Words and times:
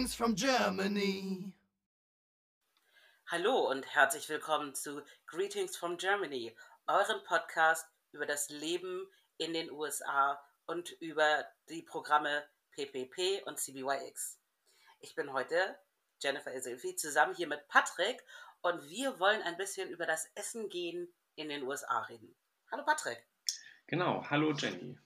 Greetings 0.00 0.14
from 0.14 0.34
Germany. 0.34 1.52
Hallo 3.26 3.68
und 3.70 3.86
herzlich 3.94 4.30
willkommen 4.30 4.74
zu 4.74 5.02
Greetings 5.26 5.76
from 5.76 5.98
Germany, 5.98 6.56
eurem 6.86 7.22
Podcast 7.24 7.86
über 8.12 8.24
das 8.24 8.48
Leben 8.48 9.06
in 9.36 9.52
den 9.52 9.70
USA 9.70 10.42
und 10.64 10.90
über 11.02 11.44
die 11.68 11.82
Programme 11.82 12.48
PPP 12.70 13.42
und 13.44 13.58
CBYX. 13.58 14.40
Ich 15.00 15.14
bin 15.14 15.34
heute 15.34 15.78
Jennifer 16.22 16.54
Isilfi 16.54 16.96
zusammen 16.96 17.34
hier 17.34 17.46
mit 17.46 17.68
Patrick 17.68 18.24
und 18.62 18.88
wir 18.88 19.20
wollen 19.20 19.42
ein 19.42 19.58
bisschen 19.58 19.90
über 19.90 20.06
das 20.06 20.30
Essen 20.34 20.70
gehen 20.70 21.12
in 21.34 21.50
den 21.50 21.64
USA 21.64 22.00
reden. 22.04 22.34
Hallo 22.72 22.86
Patrick. 22.86 23.22
Genau, 23.86 24.24
hallo 24.30 24.54
Jenny. 24.54 24.98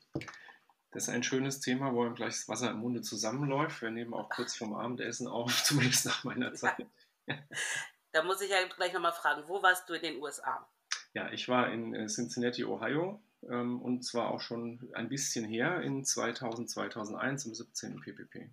Das 0.95 1.05
ist 1.05 1.09
ein 1.09 1.25
schönes 1.25 1.59
Thema, 1.59 1.93
wo 1.93 2.05
einem 2.05 2.15
gleich 2.15 2.35
das 2.35 2.49
Wasser 2.49 2.71
im 2.71 2.79
Munde 2.79 3.03
zusammenläuft. 3.03 3.83
Wir 3.83 3.91
nehmen 3.91 4.15
auch 4.15 4.29
kurz 4.29 4.57
vorm 4.57 4.75
Abendessen 4.75 5.27
auf, 5.27 5.63
zumindest 5.65 6.07
nach 6.07 6.23
meiner 6.23 6.55
Zeit. 6.55 6.87
Ja. 7.27 7.37
Da 8.13 8.23
muss 8.23 8.41
ich 8.41 8.51
ja 8.51 8.59
gleich 8.77 8.93
nochmal 8.93 9.13
fragen, 9.13 9.43
wo 9.49 9.61
warst 9.61 9.89
du 9.89 9.95
in 9.95 10.03
den 10.03 10.23
USA? 10.23 10.69
Ja, 11.15 11.33
ich 11.33 11.49
war 11.49 11.73
in 11.73 11.95
äh, 11.95 12.07
Cincinnati, 12.07 12.65
Ohio 12.65 13.21
ähm, 13.51 13.83
und 13.83 14.03
zwar 14.03 14.31
auch 14.31 14.41
schon 14.41 14.89
ein 14.95 15.09
bisschen 15.09 15.45
her, 15.45 15.81
in 15.81 16.05
2000, 16.05 16.71
2001, 16.71 17.47
im 17.47 17.55
17. 17.55 18.01
PPP. 18.01 18.51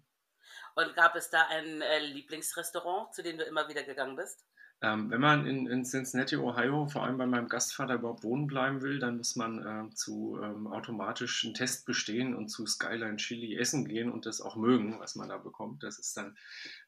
Und 0.74 0.96
gab 0.96 1.16
es 1.16 1.30
da 1.30 1.46
ein 1.48 1.82
äh, 1.82 2.00
Lieblingsrestaurant, 2.00 3.14
zu 3.14 3.22
dem 3.22 3.38
du 3.38 3.44
immer 3.44 3.68
wieder 3.68 3.84
gegangen 3.84 4.16
bist? 4.16 4.44
Ähm, 4.84 5.12
wenn 5.12 5.22
man 5.22 5.46
in, 5.46 5.68
in, 5.68 5.86
Cincinnati, 5.86 6.38
Ohio, 6.38 6.88
vor 6.88 7.04
allem 7.04 7.18
bei 7.20 7.28
meinem 7.28 7.48
Gastvater 7.48 7.94
überhaupt 7.96 8.24
wohnen 8.24 8.48
bleiben 8.48 8.82
will, 8.82 8.98
dann 8.98 9.18
muss 9.18 9.36
man 9.36 9.60
äh, 9.64 9.94
zu 9.94 10.40
ähm, 10.42 10.66
automatisch 10.66 11.48
Test 11.54 11.86
bestehen 11.86 12.34
und 12.34 12.50
zu 12.50 12.66
Skyline 12.66 13.18
Chili 13.18 13.56
essen 13.56 13.88
gehen 13.88 14.12
und 14.12 14.26
das 14.26 14.42
auch 14.42 14.56
mögen, 14.56 15.00
was 15.00 15.16
man 15.16 15.30
da 15.30 15.38
bekommt. 15.38 15.84
Das 15.84 16.00
ist 16.00 16.18
dann 16.18 16.36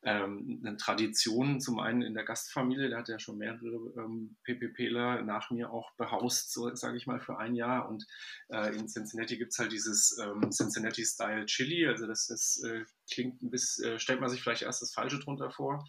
ähm, 0.02 0.60
eine 0.66 0.76
Tradition, 0.78 1.62
zum 1.62 1.80
einen 1.80 2.02
in 2.02 2.16
der 2.16 2.24
Gastfamilie, 2.24 2.90
da 2.90 2.98
hat 2.98 3.10
ja 3.10 3.20
schon 3.20 3.38
mehrere 3.38 3.94
ähm, 3.96 4.38
PPPler 4.44 5.22
nach 5.22 5.52
mir 5.52 5.70
auch 5.70 5.92
behaust, 5.94 6.52
so 6.52 6.74
sage 6.76 6.98
ich 6.98 7.06
mal, 7.06 7.20
für 7.20 7.38
ein 7.38 7.54
Jahr. 7.54 7.88
Und 7.88 8.08
äh, 8.50 8.76
in 8.76 8.88
Cincinnati 8.88 9.38
gibt 9.38 9.52
es 9.52 9.60
halt 9.60 9.72
dieses 9.72 10.18
ähm, 10.18 10.50
Cincinnati-Style 10.50 11.46
Chili, 11.46 11.88
also 11.88 12.08
das 12.08 12.32
ist, 12.32 12.64
äh, 12.64 12.86
klingt 13.12 13.44
ein 13.44 13.52
bisschen, 13.52 13.86
äh, 13.86 14.00
stellt 14.00 14.20
man 14.20 14.32
sich 14.32 14.42
vielleicht 14.42 14.64
erst 14.64 14.82
das 14.82 14.94
Falsche 14.94 15.20
drunter 15.20 15.52
vor. 15.52 15.86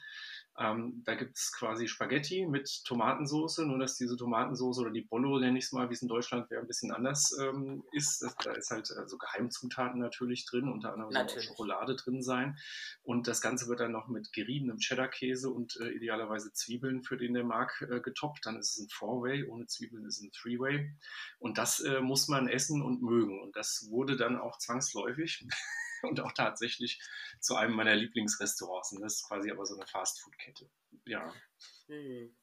Ähm, 0.57 1.03
da 1.05 1.17
gibt 1.17 1.37
es 1.37 1.53
quasi 1.53 1.89
Spaghetti 1.89 2.47
mit 2.47 2.85
Tomatensauce, 2.85 3.59
nur 3.59 3.79
dass 3.79 3.97
diese 3.97 4.17
Tomatensauce 4.17 4.79
oder 4.79 4.91
die 4.91 5.01
Bollo, 5.01 5.41
nenne 5.41 5.59
ich 5.59 5.65
es 5.65 5.73
mal, 5.73 5.89
wie 5.91 5.95
es 5.95 6.03
in 6.03 6.09
Deutschland 6.09 6.49
wäre, 6.49 6.61
ein 6.61 6.69
bisschen 6.69 6.93
anders 6.93 7.37
ähm, 7.41 7.83
ist. 7.91 8.23
Das, 8.23 8.37
da 8.37 8.53
ist 8.53 8.71
halt 8.71 8.91
also 8.93 9.19
Geheimzutaten 9.19 10.01
natürlich 10.01 10.47
drin, 10.47 10.69
unter 10.69 10.93
anderem 10.93 11.11
soll 11.11 11.23
auch 11.23 11.41
Schokolade 11.41 11.97
drin 11.97 12.23
sein. 12.23 12.57
Und 13.03 13.27
das 13.27 13.41
Ganze 13.41 13.67
wird 13.67 13.81
dann 13.81 13.91
noch 13.91 14.07
mit 14.07 14.33
geriebenem 14.33 14.79
Cheddar-Käse 14.79 15.51
und 15.51 15.77
äh, 15.81 15.91
idealerweise 15.91 16.53
Zwiebeln, 16.53 17.03
für 17.03 17.17
den 17.17 17.35
der 17.35 17.45
mag, 17.45 17.85
äh, 17.91 18.01
getoppt. 18.01 18.47
Dann 18.47 18.57
ist 18.57 18.77
es 18.77 18.85
ein 18.85 18.89
Four-Way, 18.91 19.49
ohne 19.49 19.67
Zwiebeln 19.67 20.07
ist 20.07 20.19
es 20.19 20.23
ein 20.23 20.31
Three-Way. 20.31 20.93
Und 21.41 21.59
das 21.59 21.81
äh, 21.81 22.01
muss 22.01 22.29
man 22.29 22.47
essen 22.47 22.81
und 22.81 23.03
mögen. 23.03 23.43
Und 23.43 23.57
das 23.57 23.89
wurde 23.91 24.17
dann 24.17 24.39
auch 24.39 24.59
zwangsläufig 24.59 25.47
und 26.07 26.21
auch 26.21 26.33
tatsächlich 26.33 27.01
zu 27.41 27.57
einem 27.57 27.75
meiner 27.75 27.95
Lieblingsrestaurants. 27.95 28.93
Und 28.93 29.03
das 29.03 29.15
ist 29.15 29.29
quasi 29.29 29.51
aber 29.51 29.67
so 29.67 29.75
eine 29.75 29.87
Fastfood-Kette. 29.87 30.71
Ja. 31.05 31.33
Hm. 31.87 32.37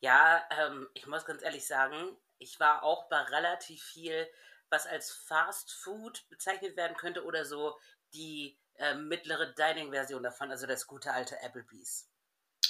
Ja, 0.00 0.44
ähm, 0.50 0.88
ich 0.94 1.06
muss 1.06 1.24
ganz 1.24 1.42
ehrlich 1.42 1.66
sagen, 1.66 2.16
ich 2.38 2.60
war 2.60 2.82
auch 2.82 3.08
bei 3.08 3.18
relativ 3.18 3.82
viel, 3.82 4.28
was 4.68 4.86
als 4.86 5.10
Fast 5.10 5.72
Food 5.72 6.28
bezeichnet 6.28 6.76
werden 6.76 6.96
könnte 6.96 7.24
oder 7.24 7.44
so 7.44 7.78
die 8.12 8.58
äh, 8.74 8.94
mittlere 8.94 9.54
Dining-Version 9.54 10.22
davon, 10.22 10.50
also 10.50 10.66
das 10.66 10.86
gute 10.86 11.12
alte 11.12 11.40
Applebee's. 11.42 12.10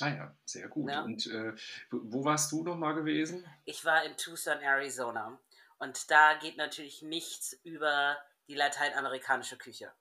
Ah 0.00 0.08
ja, 0.08 0.36
sehr 0.44 0.68
gut. 0.68 0.90
Ja. 0.90 1.02
Und 1.02 1.26
äh, 1.26 1.54
wo 1.90 2.24
warst 2.24 2.52
du 2.52 2.62
nochmal 2.62 2.94
gewesen? 2.94 3.46
Ich 3.64 3.84
war 3.84 4.04
in 4.04 4.16
Tucson, 4.16 4.60
Arizona. 4.60 5.40
Und 5.78 6.10
da 6.10 6.34
geht 6.34 6.56
natürlich 6.56 7.02
nichts 7.02 7.52
über 7.64 8.18
die 8.48 8.54
lateinamerikanische 8.54 9.56
Küche. 9.56 9.92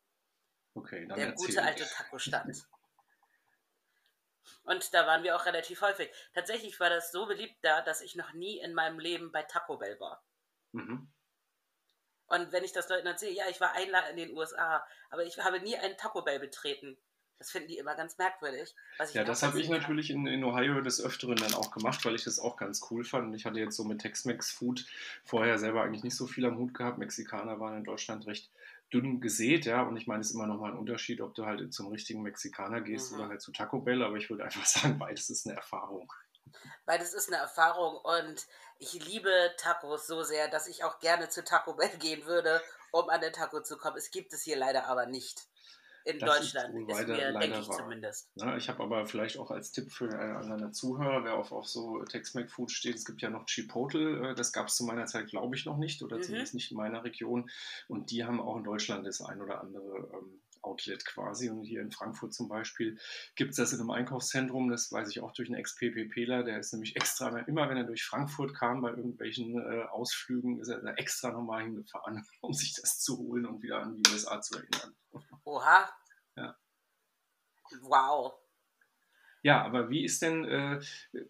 Okay, 0.76 1.08
dann 1.08 1.18
Der 1.18 1.32
gute 1.32 1.64
alte 1.64 1.86
Taco-Stand. 1.86 2.68
Und 4.66 4.94
da 4.94 5.08
waren 5.08 5.24
wir 5.24 5.36
auch 5.36 5.46
relativ 5.46 5.82
häufig. 5.82 6.10
Tatsächlich 6.34 6.80
war 6.80 6.90
das 6.90 7.12
so 7.12 7.26
beliebt 7.26 7.56
da, 7.62 7.82
dass 7.82 8.02
ich 8.02 8.16
noch 8.16 8.34
nie 8.34 8.60
in 8.60 8.74
meinem 8.74 9.00
Leben 9.00 9.32
bei 9.32 9.44
Taco 9.44 9.78
Bell 9.78 10.00
war. 10.00 10.24
Mhm. 10.74 11.08
Und 12.28 12.52
wenn 12.52 12.64
ich 12.64 12.74
das 12.74 12.90
Leuten 12.90 13.08
erzähle, 13.08 13.34
ja, 13.34 13.46
ich 13.50 13.62
war 13.62 13.74
einmal 13.74 14.10
in 14.10 14.18
den 14.18 14.36
USA, 14.36 14.86
aber 15.12 15.24
ich 15.24 15.38
habe 15.38 15.60
nie 15.62 15.78
einen 15.78 15.96
Taco 15.98 16.24
Bell 16.24 16.40
betreten. 16.40 16.98
Das 17.38 17.52
finden 17.52 17.68
die 17.68 17.78
immer 17.78 17.96
ganz 17.96 18.18
merkwürdig. 18.18 18.74
ja, 19.12 19.26
das 19.26 19.44
habe 19.44 19.60
ich 19.60 19.68
natürlich 19.68 20.10
in, 20.10 20.26
in 20.26 20.44
Ohio 20.44 20.80
des 20.82 21.04
Öfteren 21.04 21.36
dann 21.36 21.54
auch 21.54 21.70
gemacht, 21.72 22.04
weil 22.06 22.16
ich 22.16 22.24
das 22.24 22.40
auch 22.40 22.56
ganz 22.56 22.88
cool 22.90 23.04
fand. 23.04 23.28
Und 23.28 23.34
ich 23.36 23.46
hatte 23.46 23.60
jetzt 23.60 23.76
so 23.76 23.84
mit 23.84 24.00
Tex-Mex-Food 24.00 24.86
vorher 25.26 25.60
selber 25.60 25.84
eigentlich 25.84 26.04
nicht 26.04 26.16
so 26.16 26.28
viel 26.28 26.46
am 26.46 26.58
Hut 26.58 26.74
gehabt. 26.74 26.98
Mexikaner 26.98 27.60
waren 27.60 27.78
in 27.78 27.84
Deutschland 27.84 28.26
recht 28.26 28.50
dünn 28.94 29.22
gesät, 29.22 29.66
ja. 29.66 29.84
Und 29.84 29.98
ich 29.98 30.08
meine, 30.08 30.22
es 30.22 30.30
ist 30.30 30.36
immer 30.36 30.48
noch 30.48 30.60
mal 30.60 30.72
ein 30.72 30.78
Unterschied, 30.78 31.22
ob 31.22 31.36
du 31.36 31.46
halt 31.46 31.74
zum 31.74 31.88
richtigen 31.88 32.22
Mexikaner 32.22 32.82
gehst 32.82 33.12
mhm. 33.12 33.20
oder 33.20 33.30
halt 33.30 33.42
zu 33.42 33.52
Taco 33.52 33.80
Bell. 33.80 34.04
Aber 34.04 34.16
ich 34.16 34.30
würde 34.30 34.44
einfach 34.44 34.66
sagen, 34.66 34.98
beides 34.98 35.30
ist 35.30 35.48
eine 35.48 35.56
Erfahrung. 35.56 36.12
Beides 36.86 37.14
ist 37.14 37.30
eine 37.30 37.42
Erfahrung 37.42 37.98
und 37.98 38.46
ich 38.78 38.94
liebe 39.06 39.32
Tacos 39.58 40.08
so 40.08 40.24
sehr, 40.24 40.48
dass 40.48 40.68
ich 40.68 40.84
auch 40.84 41.00
gerne 41.00 41.30
zu 41.30 41.44
Taco 41.44 41.74
Bell 41.74 41.90
gehen 42.00 42.26
würde, 42.26 42.62
um 42.92 43.10
an 43.10 43.22
den 43.22 43.34
Taco 43.34 43.62
zu 43.62 43.78
kommen. 43.78 43.98
Es 43.98 44.12
gibt 44.12 44.34
es 44.34 44.44
hier 44.44 44.58
leider 44.58 44.88
aber 44.88 45.06
nicht 45.06 45.48
in 46.06 46.20
das 46.20 46.38
Deutschland, 46.38 46.76
ist, 46.76 47.00
ist 47.00 47.08
mir, 47.08 47.34
denke 47.34 47.60
ich 47.60 47.68
wahr. 47.68 47.78
zumindest. 47.78 48.32
Ja, 48.36 48.56
ich 48.56 48.70
habe 48.70 48.84
aber 48.84 49.08
vielleicht 49.08 49.38
auch 49.38 49.50
als 49.50 49.72
Tipp 49.72 49.92
für 49.92 50.08
einen 50.18 50.72
Zuhörer, 50.72 51.24
wer 51.24 51.34
auf, 51.36 51.52
auf 51.52 51.68
so 51.68 52.04
Tex-Mex-Food 52.04 52.72
steht, 52.72 52.96
es 52.96 53.06
gibt 53.06 53.24
ja 53.24 53.30
noch 53.32 53.46
Chipotle, 53.48 54.32
äh, 54.32 54.36
das 54.36 54.54
gab 54.54 54.68
es 54.68 54.76
zu 54.76 54.86
meiner 54.86 55.08
Zeit, 55.08 55.28
glaube 55.28 55.56
ich, 55.56 55.66
noch 55.66 55.78
nicht 55.78 56.04
oder 56.04 56.18
mhm. 56.18 56.22
zumindest 56.22 56.54
nicht 56.54 56.72
in 56.72 56.78
meiner 56.78 57.04
Region. 57.04 57.50
Und 57.88 58.12
die 58.12 58.24
haben 58.24 58.40
auch 58.40 58.56
in 58.58 58.64
Deutschland 58.64 59.06
das 59.08 59.22
ein 59.22 59.42
oder 59.42 59.62
andere 59.62 60.10
ähm, 60.14 60.42
Outlet 60.66 61.06
quasi. 61.06 61.50
Und 61.50 61.64
hier 61.64 61.82
in 61.82 61.92
Frankfurt 61.92 62.34
zum 62.34 62.48
Beispiel 62.48 62.98
gibt 63.36 63.52
es 63.52 63.58
das 63.58 63.74
in 63.74 63.80
einem 63.80 63.92
Einkaufszentrum, 63.92 64.70
das 64.70 64.92
weiß 64.92 65.10
ich 65.10 65.22
auch 65.22 65.32
durch 65.32 65.50
einen 65.50 65.60
Ex-PPPler, 65.60 66.44
der 66.44 66.60
ist 66.60 66.74
nämlich 66.74 66.96
extra, 66.96 67.30
immer 67.40 67.70
wenn 67.70 67.78
er 67.78 67.84
durch 67.84 68.04
Frankfurt 68.04 68.56
kam 68.56 68.82
bei 68.82 68.90
irgendwelchen 68.90 69.60
äh, 69.60 69.84
Ausflügen, 69.84 70.60
ist 70.60 70.70
er 70.70 70.82
da 70.82 70.94
extra 70.94 71.32
nochmal 71.32 71.64
hingefahren, 71.64 72.26
um 72.42 72.54
sich 72.54 72.74
das 72.74 73.00
zu 73.00 73.18
holen 73.18 73.46
und 73.46 73.62
wieder 73.62 73.82
an 73.82 73.96
die 73.96 74.12
USA 74.12 74.42
zu 74.42 74.58
erinnern. 74.58 74.96
Oha. 75.44 75.90
Ja. 76.36 76.58
Wow. 77.82 78.34
Ja, 79.46 79.64
aber 79.64 79.92
wie 79.92 80.04
ist 80.04 80.24
denn, 80.24 80.44
äh, 80.46 80.80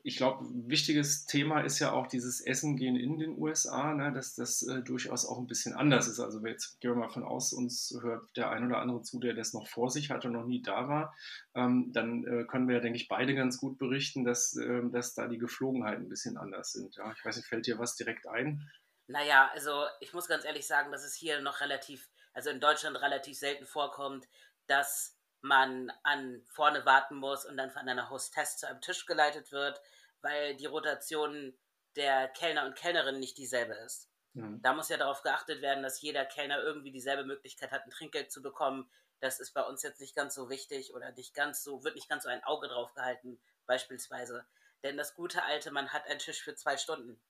ich 0.01 0.15
glaube, 0.15 0.45
wichtiges 0.49 1.25
Thema 1.25 1.59
ist 1.59 1.79
ja 1.79 1.91
auch 1.91 2.07
dieses 2.07 2.39
Essen 2.39 2.77
gehen 2.77 2.95
in 2.95 3.19
den 3.19 3.37
USA, 3.37 3.93
ne, 3.93 4.13
dass 4.13 4.35
das 4.35 4.63
äh, 4.63 4.81
durchaus 4.81 5.25
auch 5.25 5.37
ein 5.37 5.47
bisschen 5.47 5.73
anders 5.73 6.07
ist. 6.07 6.21
Also 6.21 6.39
jetzt 6.47 6.79
gehen 6.79 6.91
wir 6.91 6.95
mal 6.95 7.09
von 7.09 7.25
aus, 7.25 7.51
uns 7.51 7.93
hört 8.01 8.23
der 8.37 8.51
ein 8.51 8.65
oder 8.65 8.77
andere 8.77 9.01
zu, 9.01 9.19
der 9.19 9.33
das 9.33 9.51
noch 9.51 9.67
vor 9.67 9.89
sich 9.89 10.11
hat 10.11 10.23
und 10.23 10.31
noch 10.31 10.45
nie 10.45 10.61
da 10.61 10.87
war, 10.87 11.13
ähm, 11.55 11.91
dann 11.91 12.23
äh, 12.23 12.45
können 12.45 12.69
wir 12.69 12.75
ja, 12.75 12.81
denke 12.81 12.95
ich, 12.95 13.09
beide 13.09 13.35
ganz 13.35 13.57
gut 13.57 13.77
berichten, 13.77 14.23
dass, 14.23 14.55
ähm, 14.55 14.93
dass 14.93 15.13
da 15.13 15.27
die 15.27 15.37
Geflogenheiten 15.37 16.05
ein 16.05 16.09
bisschen 16.09 16.37
anders 16.37 16.71
sind. 16.71 16.95
Ja? 16.95 17.13
Ich 17.17 17.25
weiß 17.25 17.35
nicht, 17.35 17.47
fällt 17.47 17.67
dir 17.67 17.79
was 17.79 17.97
direkt 17.97 18.27
ein? 18.27 18.65
Naja, 19.07 19.51
also 19.53 19.87
ich 19.99 20.13
muss 20.13 20.29
ganz 20.29 20.45
ehrlich 20.45 20.65
sagen, 20.65 20.89
dass 20.93 21.03
es 21.03 21.15
hier 21.15 21.41
noch 21.41 21.59
relativ, 21.59 22.07
also 22.31 22.49
in 22.49 22.61
Deutschland 22.61 22.95
relativ 22.95 23.37
selten 23.37 23.65
vorkommt, 23.65 24.25
dass 24.67 25.14
man 25.45 25.91
an 26.03 26.43
vorne 26.47 26.85
warten 26.85 27.15
muss 27.15 27.45
und 27.45 27.55
dann 27.55 27.69
von 27.69 27.87
einer 27.87 28.09
Hostess 28.09 28.57
zu 28.57 28.67
einem 28.67 28.81
Tisch 28.81 29.05
geleitet 29.05 29.51
wird, 29.51 29.79
weil 30.21 30.55
die 30.55 30.65
Rotation 30.65 31.55
der 31.95 32.27
Kellner 32.29 32.65
und 32.65 32.75
Kellnerin 32.75 33.19
nicht 33.19 33.37
dieselbe 33.37 33.73
ist. 33.73 34.09
Mhm. 34.33 34.61
Da 34.63 34.73
muss 34.73 34.89
ja 34.89 34.97
darauf 34.97 35.21
geachtet 35.21 35.61
werden, 35.61 35.83
dass 35.83 36.01
jeder 36.01 36.25
Kellner 36.25 36.61
irgendwie 36.63 36.91
dieselbe 36.91 37.23
Möglichkeit 37.23 37.71
hat, 37.71 37.85
ein 37.85 37.91
Trinkgeld 37.91 38.31
zu 38.31 38.41
bekommen. 38.41 38.89
Das 39.19 39.39
ist 39.39 39.53
bei 39.53 39.61
uns 39.61 39.83
jetzt 39.83 40.01
nicht 40.01 40.15
ganz 40.15 40.33
so 40.33 40.49
wichtig 40.49 40.93
oder 40.93 41.11
nicht 41.11 41.35
ganz 41.35 41.63
so, 41.63 41.83
wird 41.83 41.95
nicht 41.95 42.09
ganz 42.09 42.23
so 42.23 42.29
ein 42.29 42.43
Auge 42.43 42.67
drauf 42.67 42.93
gehalten, 42.95 43.39
beispielsweise. 43.67 44.45
Denn 44.83 44.97
das 44.97 45.13
gute 45.13 45.43
alte, 45.43 45.69
man 45.69 45.93
hat 45.93 46.07
einen 46.07 46.19
Tisch 46.19 46.41
für 46.41 46.55
zwei 46.55 46.77
Stunden. 46.77 47.21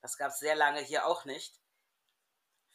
Das 0.00 0.16
gab 0.16 0.30
es 0.30 0.38
sehr 0.38 0.56
lange 0.56 0.80
hier 0.80 1.06
auch 1.06 1.26
nicht. 1.26 1.60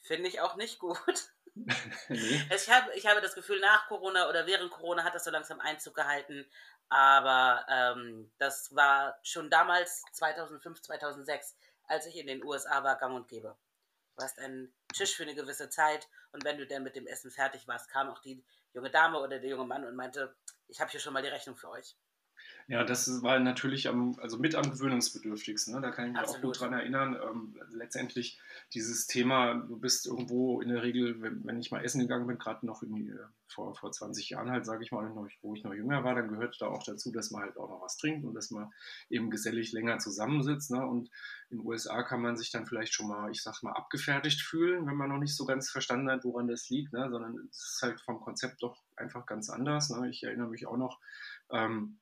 Finde 0.01 0.29
ich 0.29 0.39
auch 0.39 0.55
nicht 0.55 0.77
gut. 0.79 1.33
nee. 2.09 2.41
ich, 2.53 2.69
hab, 2.69 2.93
ich 2.95 3.05
habe 3.05 3.21
das 3.21 3.35
Gefühl, 3.35 3.59
nach 3.59 3.87
Corona 3.87 4.29
oder 4.29 4.45
während 4.45 4.71
Corona 4.71 5.03
hat 5.03 5.15
das 5.15 5.23
so 5.23 5.31
langsam 5.31 5.59
Einzug 5.59 5.95
gehalten. 5.95 6.45
Aber 6.89 7.65
ähm, 7.69 8.31
das 8.37 8.73
war 8.75 9.19
schon 9.23 9.49
damals, 9.49 10.03
2005, 10.13 10.81
2006, 10.81 11.57
als 11.87 12.05
ich 12.05 12.17
in 12.17 12.27
den 12.27 12.43
USA 12.43 12.83
war, 12.83 12.97
gang 12.97 13.15
und 13.15 13.27
gäbe. 13.27 13.57
Du 14.15 14.23
hast 14.23 14.39
einen 14.39 14.73
Tisch 14.93 15.15
für 15.15 15.23
eine 15.23 15.35
gewisse 15.35 15.69
Zeit 15.69 16.07
und 16.31 16.43
wenn 16.43 16.57
du 16.57 16.65
dann 16.65 16.83
mit 16.83 16.95
dem 16.95 17.07
Essen 17.07 17.29
fertig 17.29 17.67
warst, 17.67 17.89
kam 17.89 18.09
auch 18.09 18.19
die 18.19 18.43
junge 18.73 18.89
Dame 18.89 19.19
oder 19.19 19.39
der 19.39 19.49
junge 19.49 19.65
Mann 19.65 19.85
und 19.85 19.95
meinte, 19.95 20.35
ich 20.67 20.79
habe 20.81 20.89
hier 20.89 20.99
schon 20.99 21.13
mal 21.13 21.21
die 21.21 21.29
Rechnung 21.29 21.55
für 21.55 21.69
euch. 21.69 21.95
Ja, 22.69 22.83
das 22.83 23.23
war 23.23 23.39
natürlich 23.39 23.87
am, 23.87 24.19
also 24.19 24.37
mit 24.37 24.53
am 24.53 24.69
gewöhnungsbedürftigsten. 24.69 25.73
Ne? 25.73 25.79
Da 25.79 25.89
kann 25.91 26.07
ich 26.07 26.11
mich 26.11 26.19
Absolut. 26.19 26.37
auch 26.37 26.47
gut 26.47 26.59
dran 26.59 26.73
erinnern. 26.73 27.15
Ähm, 27.15 27.55
letztendlich 27.69 28.41
dieses 28.73 29.07
Thema, 29.07 29.53
du 29.53 29.79
bist 29.79 30.05
irgendwo 30.05 30.59
in 30.59 30.67
der 30.67 30.83
Regel, 30.83 31.21
wenn, 31.21 31.45
wenn 31.45 31.61
ich 31.61 31.71
mal 31.71 31.81
essen 31.85 32.01
gegangen 32.01 32.27
bin, 32.27 32.37
gerade 32.37 32.65
noch 32.65 32.81
die, 32.81 33.07
äh, 33.07 33.25
vor, 33.47 33.73
vor 33.73 33.93
20 33.93 34.31
Jahren 34.31 34.51
halt, 34.51 34.65
sage 34.65 34.83
ich 34.83 34.91
mal, 34.91 35.09
noch, 35.09 35.29
wo 35.41 35.55
ich 35.55 35.63
noch 35.63 35.73
jünger 35.73 36.03
war, 36.03 36.13
dann 36.13 36.27
gehört 36.27 36.57
da 36.59 36.67
auch 36.67 36.83
dazu, 36.83 37.09
dass 37.13 37.31
man 37.31 37.43
halt 37.43 37.55
auch 37.55 37.69
noch 37.69 37.81
was 37.81 37.95
trinkt 37.95 38.25
und 38.25 38.33
dass 38.33 38.51
man 38.51 38.69
eben 39.09 39.29
gesellig 39.29 39.71
länger 39.71 39.99
zusammensitzt. 39.99 40.69
Ne? 40.71 40.85
Und 40.85 41.09
in 41.49 41.59
den 41.59 41.65
USA 41.65 42.03
kann 42.03 42.21
man 42.21 42.35
sich 42.35 42.51
dann 42.51 42.65
vielleicht 42.65 42.93
schon 42.93 43.07
mal, 43.07 43.31
ich 43.31 43.43
sag 43.43 43.63
mal, 43.63 43.71
abgefertigt 43.71 44.41
fühlen, 44.41 44.85
wenn 44.87 44.97
man 44.97 45.07
noch 45.07 45.19
nicht 45.19 45.37
so 45.37 45.45
ganz 45.45 45.69
verstanden 45.69 46.11
hat, 46.11 46.25
woran 46.25 46.49
das 46.49 46.67
liegt, 46.67 46.91
ne? 46.91 47.09
sondern 47.09 47.47
es 47.49 47.75
ist 47.75 47.81
halt 47.81 48.01
vom 48.01 48.19
Konzept 48.19 48.61
doch 48.61 48.83
einfach 48.97 49.25
ganz 49.25 49.49
anders. 49.49 49.89
Ne? 49.89 50.09
Ich 50.09 50.23
erinnere 50.23 50.49
mich 50.49 50.67
auch 50.67 50.75
noch, 50.75 50.99
ähm, 51.49 51.99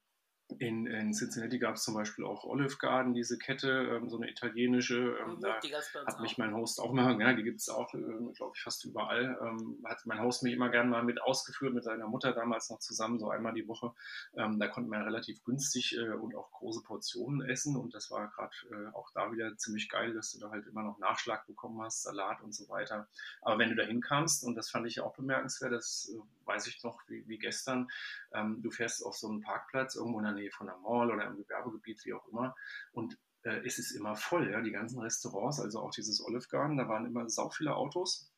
in, 0.59 0.86
in 0.86 1.12
Cincinnati 1.12 1.57
gab 1.57 1.75
es 1.75 1.83
zum 1.83 1.95
Beispiel 1.95 2.24
auch 2.24 2.44
Olive 2.44 2.77
Garden, 2.77 3.13
diese 3.13 3.38
Kette, 3.38 3.69
ähm, 3.92 4.09
so 4.09 4.18
eine 4.18 4.30
italienische. 4.30 5.18
Ähm, 5.19 5.36
mhm, 5.36 5.42
da 5.42 5.59
hat 6.06 6.19
mich 6.21 6.38
mein 6.38 6.53
Host 6.53 6.80
auch 6.80 6.94
mal, 6.94 7.19
ja, 7.21 7.33
die 7.33 7.44
gibt 7.44 7.62
es 7.62 7.69
auch, 7.69 7.94
äh, 7.94 7.97
glaube 8.33 8.53
ich, 8.56 8.62
fast 8.62 8.86
überall. 8.86 9.38
Ähm, 9.42 9.83
hat 9.86 10.06
mein 10.06 10.21
Host 10.21 10.44
mich 10.44 10.53
immer 10.53 10.69
gerne 10.69 10.89
mal 10.89 11.03
mit 11.03 11.21
ausgeführt, 11.21 11.74
mit 11.74 11.83
seiner 11.83 12.07
Mutter 12.07 12.31
damals 12.31 12.69
noch 12.69 12.80
zusammen, 12.80 13.19
so 13.19 13.30
einmal 13.30 13.53
die 13.53 13.68
Woche. 13.68 13.94
Ähm, 14.36 14.59
da 14.59 14.68
konnte 14.68 14.89
man 14.89 15.01
relativ 15.01 15.44
günstig 15.44 15.97
äh, 15.97 16.12
und 16.12 16.36
auch 16.36 16.51
große 16.51 16.83
Portionen 16.83 17.48
essen 17.50 17.75
und 17.75 17.94
das 17.94 18.12
war 18.12 18.27
gerade 18.30 18.56
äh, 18.71 18.94
auch 18.94 19.09
da 19.13 19.31
wieder 19.31 19.57
ziemlich 19.57 19.89
geil, 19.89 20.13
dass 20.13 20.31
du 20.31 20.39
da 20.39 20.51
halt 20.51 20.68
immer 20.68 20.83
noch 20.83 21.00
Nachschlag 21.00 21.48
bekommen 21.48 21.81
hast, 21.81 22.03
Salat 22.03 22.41
und 22.41 22.53
so 22.53 22.69
weiter. 22.69 23.07
Aber 23.41 23.57
wenn 23.57 23.69
du 23.69 23.75
da 23.75 23.83
hinkamst, 23.83 24.44
und 24.44 24.56
das 24.56 24.69
fand 24.69 24.88
ich 24.88 25.01
auch 25.01 25.15
bemerkenswert, 25.15 25.74
das 25.74 26.12
äh, 26.13 26.19
weiß 26.45 26.68
ich 26.68 26.83
noch 26.83 27.00
wie, 27.07 27.27
wie 27.27 27.38
gestern, 27.38 27.88
ähm, 28.33 28.62
du 28.62 28.71
fährst 28.71 29.06
auf 29.06 29.15
so 29.15 29.27
einen 29.30 29.42
Parkplatz 29.42 29.95
irgendwo 29.95 30.19
in 30.19 30.25
der 30.25 30.33
Nähe 30.33 30.51
von 30.51 30.68
der 30.68 30.77
Mall 30.77 31.12
oder 31.12 31.25
im 31.25 31.38
Gewerbegebiet, 31.38 32.03
wie 32.06 32.13
auch 32.13 32.27
immer. 32.27 32.56
Und 32.92 33.18
äh, 33.44 33.65
es 33.65 33.80
ist 33.80 33.92
immer 33.92 34.15
voll, 34.15 34.51
ja, 34.51 34.62
die 34.62 34.71
ganzen 34.71 35.00
Restaurants, 35.00 35.59
also 35.59 35.80
auch 35.80 35.92
dieses 35.92 36.24
Olive 36.24 36.47
Garden, 36.50 36.77
da 36.77 36.88
waren 36.88 37.06
immer 37.06 37.30
sau 37.30 37.50
viele 37.50 37.75
Autos. 37.75 38.31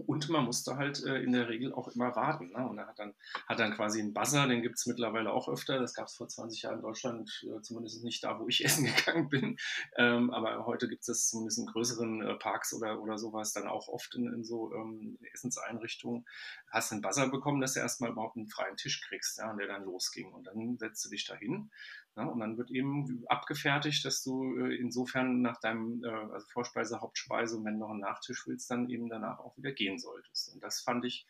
Und 0.00 0.28
man 0.28 0.44
musste 0.44 0.76
halt 0.76 1.04
äh, 1.04 1.22
in 1.22 1.32
der 1.32 1.48
Regel 1.48 1.72
auch 1.72 1.88
immer 1.88 2.14
warten. 2.16 2.52
Ne? 2.52 2.68
Und 2.68 2.78
er 2.78 2.86
hat 2.86 2.98
dann, 2.98 3.14
hat 3.46 3.58
dann 3.58 3.74
quasi 3.74 4.00
einen 4.00 4.12
Buzzer, 4.12 4.46
den 4.46 4.62
gibt 4.62 4.76
es 4.76 4.86
mittlerweile 4.86 5.32
auch 5.32 5.48
öfter. 5.48 5.78
Das 5.78 5.94
gab 5.94 6.06
es 6.06 6.14
vor 6.14 6.28
20 6.28 6.62
Jahren 6.62 6.76
in 6.76 6.82
Deutschland, 6.82 7.44
äh, 7.44 7.60
zumindest 7.62 8.02
nicht 8.04 8.22
da, 8.24 8.38
wo 8.38 8.48
ich 8.48 8.64
essen 8.64 8.86
gegangen 8.86 9.28
bin. 9.28 9.56
Ähm, 9.96 10.30
aber 10.30 10.66
heute 10.66 10.88
gibt 10.88 11.02
es 11.02 11.06
das 11.06 11.28
zumindest 11.28 11.58
in 11.58 11.66
größeren 11.66 12.22
äh, 12.22 12.34
Parks 12.34 12.74
oder, 12.74 13.00
oder 13.00 13.18
sowas 13.18 13.52
dann 13.52 13.68
auch 13.68 13.88
oft 13.88 14.14
in, 14.14 14.32
in 14.32 14.44
so 14.44 14.72
ähm, 14.74 15.18
Essenseinrichtungen. 15.32 16.26
Hast 16.70 16.92
einen 16.92 17.02
Buzzer 17.02 17.28
bekommen, 17.28 17.60
dass 17.60 17.74
du 17.74 17.80
erstmal 17.80 18.10
überhaupt 18.10 18.36
einen 18.36 18.48
freien 18.48 18.76
Tisch 18.76 19.00
kriegst, 19.02 19.38
ja, 19.38 19.50
und 19.50 19.58
der 19.58 19.68
dann 19.68 19.84
losging. 19.84 20.32
Und 20.32 20.46
dann 20.46 20.76
setzt 20.78 21.04
du 21.04 21.10
dich 21.10 21.24
da 21.24 21.34
hin 21.34 21.70
ja, 22.16 22.24
und 22.24 22.38
dann 22.38 22.56
wird 22.56 22.70
eben 22.70 23.24
abgefertigt, 23.26 24.04
dass 24.04 24.22
du 24.22 24.56
äh, 24.56 24.76
insofern 24.76 25.42
nach 25.42 25.58
deinem 25.60 26.04
äh, 26.04 26.08
also 26.08 26.46
Vorspeise, 26.48 27.00
Hauptspeise 27.00 27.56
und 27.56 27.64
wenn 27.64 27.74
du 27.74 27.80
noch 27.80 27.90
einen 27.90 28.00
Nachtisch 28.00 28.46
willst, 28.46 28.70
dann 28.70 28.88
eben 28.88 29.08
danach 29.08 29.40
auch 29.40 29.56
wieder 29.56 29.72
gehen 29.72 29.98
solltest. 29.98 30.54
Und 30.54 30.62
das 30.62 30.80
fand 30.80 31.04
ich 31.04 31.26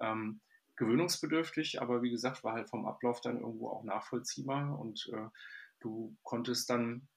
ähm, 0.00 0.40
gewöhnungsbedürftig, 0.76 1.82
aber 1.82 2.02
wie 2.02 2.10
gesagt, 2.10 2.44
war 2.44 2.54
halt 2.54 2.70
vom 2.70 2.86
Ablauf 2.86 3.20
dann 3.20 3.40
irgendwo 3.40 3.68
auch 3.68 3.82
nachvollziehbar 3.82 4.78
und 4.78 5.10
äh, 5.12 5.28
du 5.80 6.16
konntest 6.22 6.70
dann, 6.70 7.08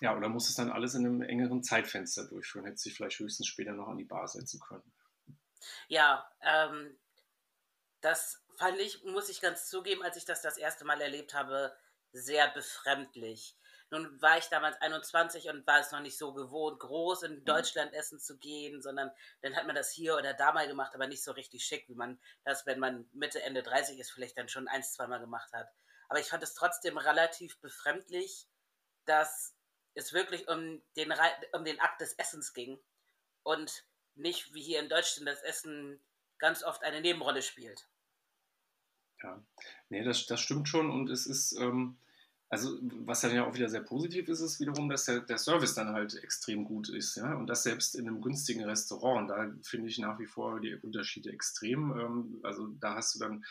ja, 0.00 0.14
oder 0.14 0.28
musstest 0.28 0.58
dann 0.58 0.70
alles 0.70 0.94
in 0.94 1.06
einem 1.06 1.22
engeren 1.22 1.62
Zeitfenster 1.62 2.28
durchführen, 2.28 2.66
hättest 2.66 2.84
dich 2.84 2.94
vielleicht 2.94 3.18
höchstens 3.18 3.46
später 3.46 3.72
noch 3.72 3.88
an 3.88 3.96
die 3.96 4.04
Bar 4.04 4.28
setzen 4.28 4.60
können. 4.60 4.92
Ja, 5.88 6.30
ähm, 6.42 6.98
das 8.02 8.44
fand 8.58 8.78
ich, 8.78 9.04
muss 9.04 9.30
ich 9.30 9.40
ganz 9.40 9.68
zugeben, 9.68 10.02
als 10.02 10.16
ich 10.16 10.26
das 10.26 10.42
das 10.42 10.58
erste 10.58 10.84
Mal 10.84 11.00
erlebt 11.00 11.32
habe, 11.32 11.74
sehr 12.12 12.48
befremdlich. 12.48 13.56
Nun 13.90 14.20
war 14.22 14.38
ich 14.38 14.46
damals 14.46 14.80
21 14.80 15.50
und 15.50 15.66
war 15.66 15.78
es 15.80 15.92
noch 15.92 16.00
nicht 16.00 16.16
so 16.16 16.32
gewohnt, 16.32 16.80
groß 16.80 17.24
in 17.24 17.40
mhm. 17.40 17.44
Deutschland 17.44 17.92
essen 17.92 18.18
zu 18.18 18.38
gehen, 18.38 18.80
sondern 18.80 19.10
dann 19.42 19.54
hat 19.54 19.66
man 19.66 19.76
das 19.76 19.92
hier 19.92 20.16
oder 20.16 20.32
da 20.32 20.52
mal 20.52 20.66
gemacht, 20.66 20.94
aber 20.94 21.06
nicht 21.06 21.22
so 21.22 21.32
richtig 21.32 21.64
schick, 21.64 21.86
wie 21.88 21.94
man 21.94 22.18
das, 22.44 22.64
wenn 22.64 22.78
man 22.78 23.06
Mitte, 23.12 23.42
Ende 23.42 23.62
30 23.62 23.98
ist, 23.98 24.10
vielleicht 24.10 24.38
dann 24.38 24.48
schon 24.48 24.66
ein, 24.68 24.82
zwei 24.82 25.06
Mal 25.06 25.20
gemacht 25.20 25.52
hat. 25.52 25.68
Aber 26.08 26.20
ich 26.20 26.26
fand 26.26 26.42
es 26.42 26.54
trotzdem 26.54 26.96
relativ 26.96 27.60
befremdlich, 27.60 28.46
dass 29.04 29.54
es 29.94 30.14
wirklich 30.14 30.48
um 30.48 30.82
den, 30.96 31.12
um 31.52 31.64
den 31.64 31.80
Akt 31.80 32.00
des 32.00 32.14
Essens 32.14 32.54
ging 32.54 32.82
und 33.42 33.84
nicht 34.14 34.54
wie 34.54 34.62
hier 34.62 34.80
in 34.80 34.88
Deutschland 34.88 35.28
das 35.28 35.42
Essen 35.42 36.02
ganz 36.38 36.64
oft 36.64 36.82
eine 36.82 37.00
Nebenrolle 37.00 37.42
spielt. 37.42 37.86
Ja, 39.22 39.40
nee, 39.88 40.02
das, 40.02 40.26
das 40.26 40.40
stimmt 40.40 40.68
schon 40.68 40.90
und 40.90 41.08
es 41.10 41.26
ist, 41.26 41.52
ähm, 41.52 41.96
also 42.52 42.78
was 42.82 43.22
dann 43.22 43.34
ja 43.34 43.46
auch 43.46 43.54
wieder 43.54 43.70
sehr 43.70 43.80
positiv 43.80 44.28
ist, 44.28 44.42
ist 44.42 44.60
wiederum, 44.60 44.90
dass 44.90 45.06
der, 45.06 45.20
der 45.20 45.38
Service 45.38 45.72
dann 45.72 45.94
halt 45.94 46.22
extrem 46.22 46.66
gut 46.66 46.90
ist, 46.90 47.16
ja, 47.16 47.32
und 47.34 47.46
das 47.46 47.62
selbst 47.62 47.94
in 47.94 48.06
einem 48.06 48.20
günstigen 48.20 48.62
Restaurant. 48.64 49.30
Da 49.30 49.50
finde 49.62 49.88
ich 49.88 49.98
nach 49.98 50.18
wie 50.18 50.26
vor 50.26 50.60
die 50.60 50.74
Unterschiede 50.74 51.30
extrem. 51.30 51.98
Ähm, 51.98 52.40
also 52.42 52.66
da 52.66 52.96
hast 52.96 53.14
du 53.14 53.20
dann 53.20 53.42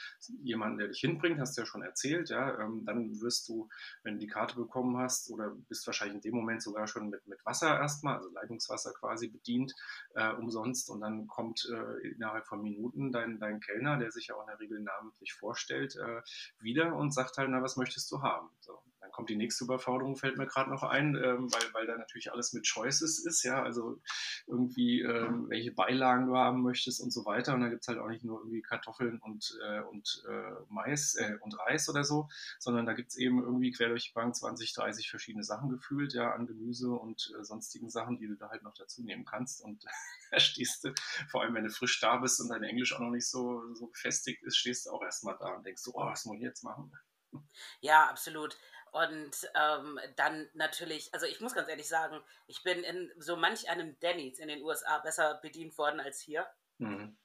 jemanden, 0.44 0.78
der 0.78 0.90
dich 0.90 1.00
hinbringt, 1.00 1.40
hast 1.40 1.58
du 1.58 1.62
ja 1.62 1.66
schon 1.66 1.82
erzählt, 1.82 2.30
ja, 2.30 2.60
ähm, 2.60 2.86
dann 2.86 3.20
wirst 3.22 3.50
du, 3.50 3.70
wenn 4.04 4.14
du 4.14 4.20
die 4.20 4.28
Karte 4.28 4.56
bekommen 4.56 4.96
hast, 4.98 5.32
oder 5.32 5.50
bist 5.68 5.88
wahrscheinlich 5.88 6.18
in 6.18 6.22
dem 6.22 6.36
Moment 6.36 6.62
sogar 6.62 6.86
schon 6.86 7.10
mit, 7.10 7.26
mit 7.28 7.44
Wasser 7.44 7.80
erstmal, 7.80 8.18
also 8.18 8.30
Leitungswasser 8.30 8.94
quasi 8.94 9.30
bedient, 9.30 9.74
äh, 10.14 10.32
umsonst, 10.34 10.92
und 10.92 11.02
dann 11.02 11.26
kommt 11.26 11.68
äh, 11.74 12.08
innerhalb 12.08 12.46
von 12.46 12.62
Minuten 12.62 13.12
dein, 13.12 13.40
dein 13.40 13.62
Kellner, 13.62 13.98
der 13.98 14.12
sich 14.12 14.28
ja 14.28 14.36
auch 14.36 14.42
in 14.42 14.48
der 14.48 14.60
Regel 14.60 14.80
namentlich 14.80 15.34
vorstellt, 15.34 15.96
äh, 15.96 16.22
wieder 16.60 16.96
und 16.96 17.16
sagt 17.16 17.40
halt, 17.40 17.50
na, 17.50 17.64
was 17.64 17.78
möchtest 17.78 18.12
du 18.12 18.22
haben? 18.22 18.48
So 18.60 18.78
dann 19.02 19.12
kommt 19.12 19.30
die 19.30 19.36
nächste 19.36 19.64
Überforderung, 19.64 20.16
fällt 20.16 20.38
mir 20.38 20.46
gerade 20.46 20.70
noch 20.70 20.84
ein, 20.84 21.16
ähm, 21.16 21.52
weil, 21.52 21.74
weil 21.74 21.88
da 21.88 21.98
natürlich 21.98 22.32
alles 22.32 22.54
mit 22.54 22.66
Choices 22.66 23.26
ist, 23.26 23.44
ja, 23.44 23.62
also 23.62 24.00
irgendwie, 24.46 25.02
ähm, 25.02 25.50
welche 25.50 25.72
Beilagen 25.72 26.28
du 26.28 26.38
haben 26.38 26.62
möchtest 26.62 27.02
und 27.02 27.12
so 27.12 27.26
weiter. 27.26 27.56
Und 27.56 27.62
da 27.62 27.70
gibt 27.70 27.82
es 27.82 27.88
halt 27.88 27.98
auch 27.98 28.08
nicht 28.08 28.24
nur 28.24 28.40
irgendwie 28.40 28.62
Kartoffeln 28.62 29.20
und, 29.20 29.58
äh, 29.66 29.82
und 29.82 30.24
äh, 30.30 30.52
Mais 30.70 31.16
äh, 31.16 31.36
und 31.42 31.58
Reis 31.60 31.90
oder 31.90 32.04
so, 32.04 32.30
sondern 32.60 32.86
da 32.86 32.94
gibt 32.94 33.10
es 33.10 33.18
eben 33.18 33.42
irgendwie 33.42 33.72
quer 33.72 33.90
durch 33.90 34.06
die 34.06 34.14
Bank 34.14 34.36
20, 34.36 34.74
30 34.74 35.10
verschiedene 35.10 35.44
Sachen 35.44 35.70
gefühlt, 35.70 36.14
ja, 36.14 36.32
an 36.34 36.46
Gemüse 36.46 36.92
und 36.92 37.34
äh, 37.40 37.44
sonstigen 37.44 37.90
Sachen, 37.90 38.18
die 38.18 38.28
du 38.28 38.36
da 38.36 38.50
halt 38.50 38.62
noch 38.62 38.76
dazu 38.76 39.02
nehmen 39.04 39.26
kannst. 39.26 39.64
Und 39.64 39.84
da 40.32 40.40
stehst 40.40 40.84
du, 40.84 40.94
vor 41.30 41.42
allem 41.42 41.56
wenn 41.56 41.64
du 41.64 41.72
frisch 41.72 42.00
da 42.00 42.18
bist 42.18 42.40
und 42.40 42.50
dein 42.50 42.64
Englisch 42.64 42.94
auch 42.94 43.00
noch 43.00 43.10
nicht 43.10 43.28
so, 43.28 43.74
so 43.74 43.88
gefestigt 43.88 44.44
ist, 44.44 44.58
stehst 44.58 44.86
du 44.86 44.92
auch 44.92 45.02
erstmal 45.02 45.38
da 45.40 45.56
und 45.56 45.66
denkst 45.66 45.82
so, 45.82 45.92
oh, 45.96 46.06
was 46.06 46.26
muss 46.26 46.36
ich 46.36 46.44
jetzt 46.44 46.64
machen? 46.64 46.92
Ja, 47.80 48.10
absolut. 48.10 48.58
Und 48.92 49.50
ähm, 49.56 50.00
dann 50.18 50.50
natürlich, 50.54 51.14
also 51.14 51.26
ich 51.26 51.40
muss 51.40 51.54
ganz 51.54 51.70
ehrlich 51.70 51.88
sagen, 51.88 52.22
ich 52.48 52.62
bin 52.64 52.84
in 52.84 53.12
so 53.18 53.38
manch 53.38 53.70
einem 53.70 53.98
Denny's 54.00 54.38
in 54.38 54.50
den 54.50 54.62
USA 54.64 55.00
besser 55.00 55.36
bedient 55.36 55.78
worden 55.78 56.02
als 56.02 56.20
hier. 56.20 56.46
Mhm. 56.78 57.18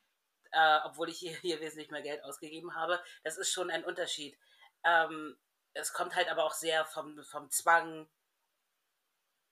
Äh, 0.53 0.79
obwohl 0.85 1.09
ich 1.09 1.19
hier, 1.19 1.37
hier 1.37 1.61
wesentlich 1.61 1.91
mehr 1.91 2.03
Geld 2.03 2.23
ausgegeben 2.23 2.75
habe. 2.77 3.03
Das 3.25 3.37
ist 3.37 3.53
schon 3.53 3.71
ein 3.71 3.85
Unterschied. 3.85 4.39
Ähm, 4.85 5.37
es 5.75 5.93
kommt 5.93 6.15
halt 6.15 6.31
aber 6.31 6.45
auch 6.45 6.55
sehr 6.55 6.85
vom, 6.85 7.23
vom 7.25 7.51
Zwang, 7.51 8.09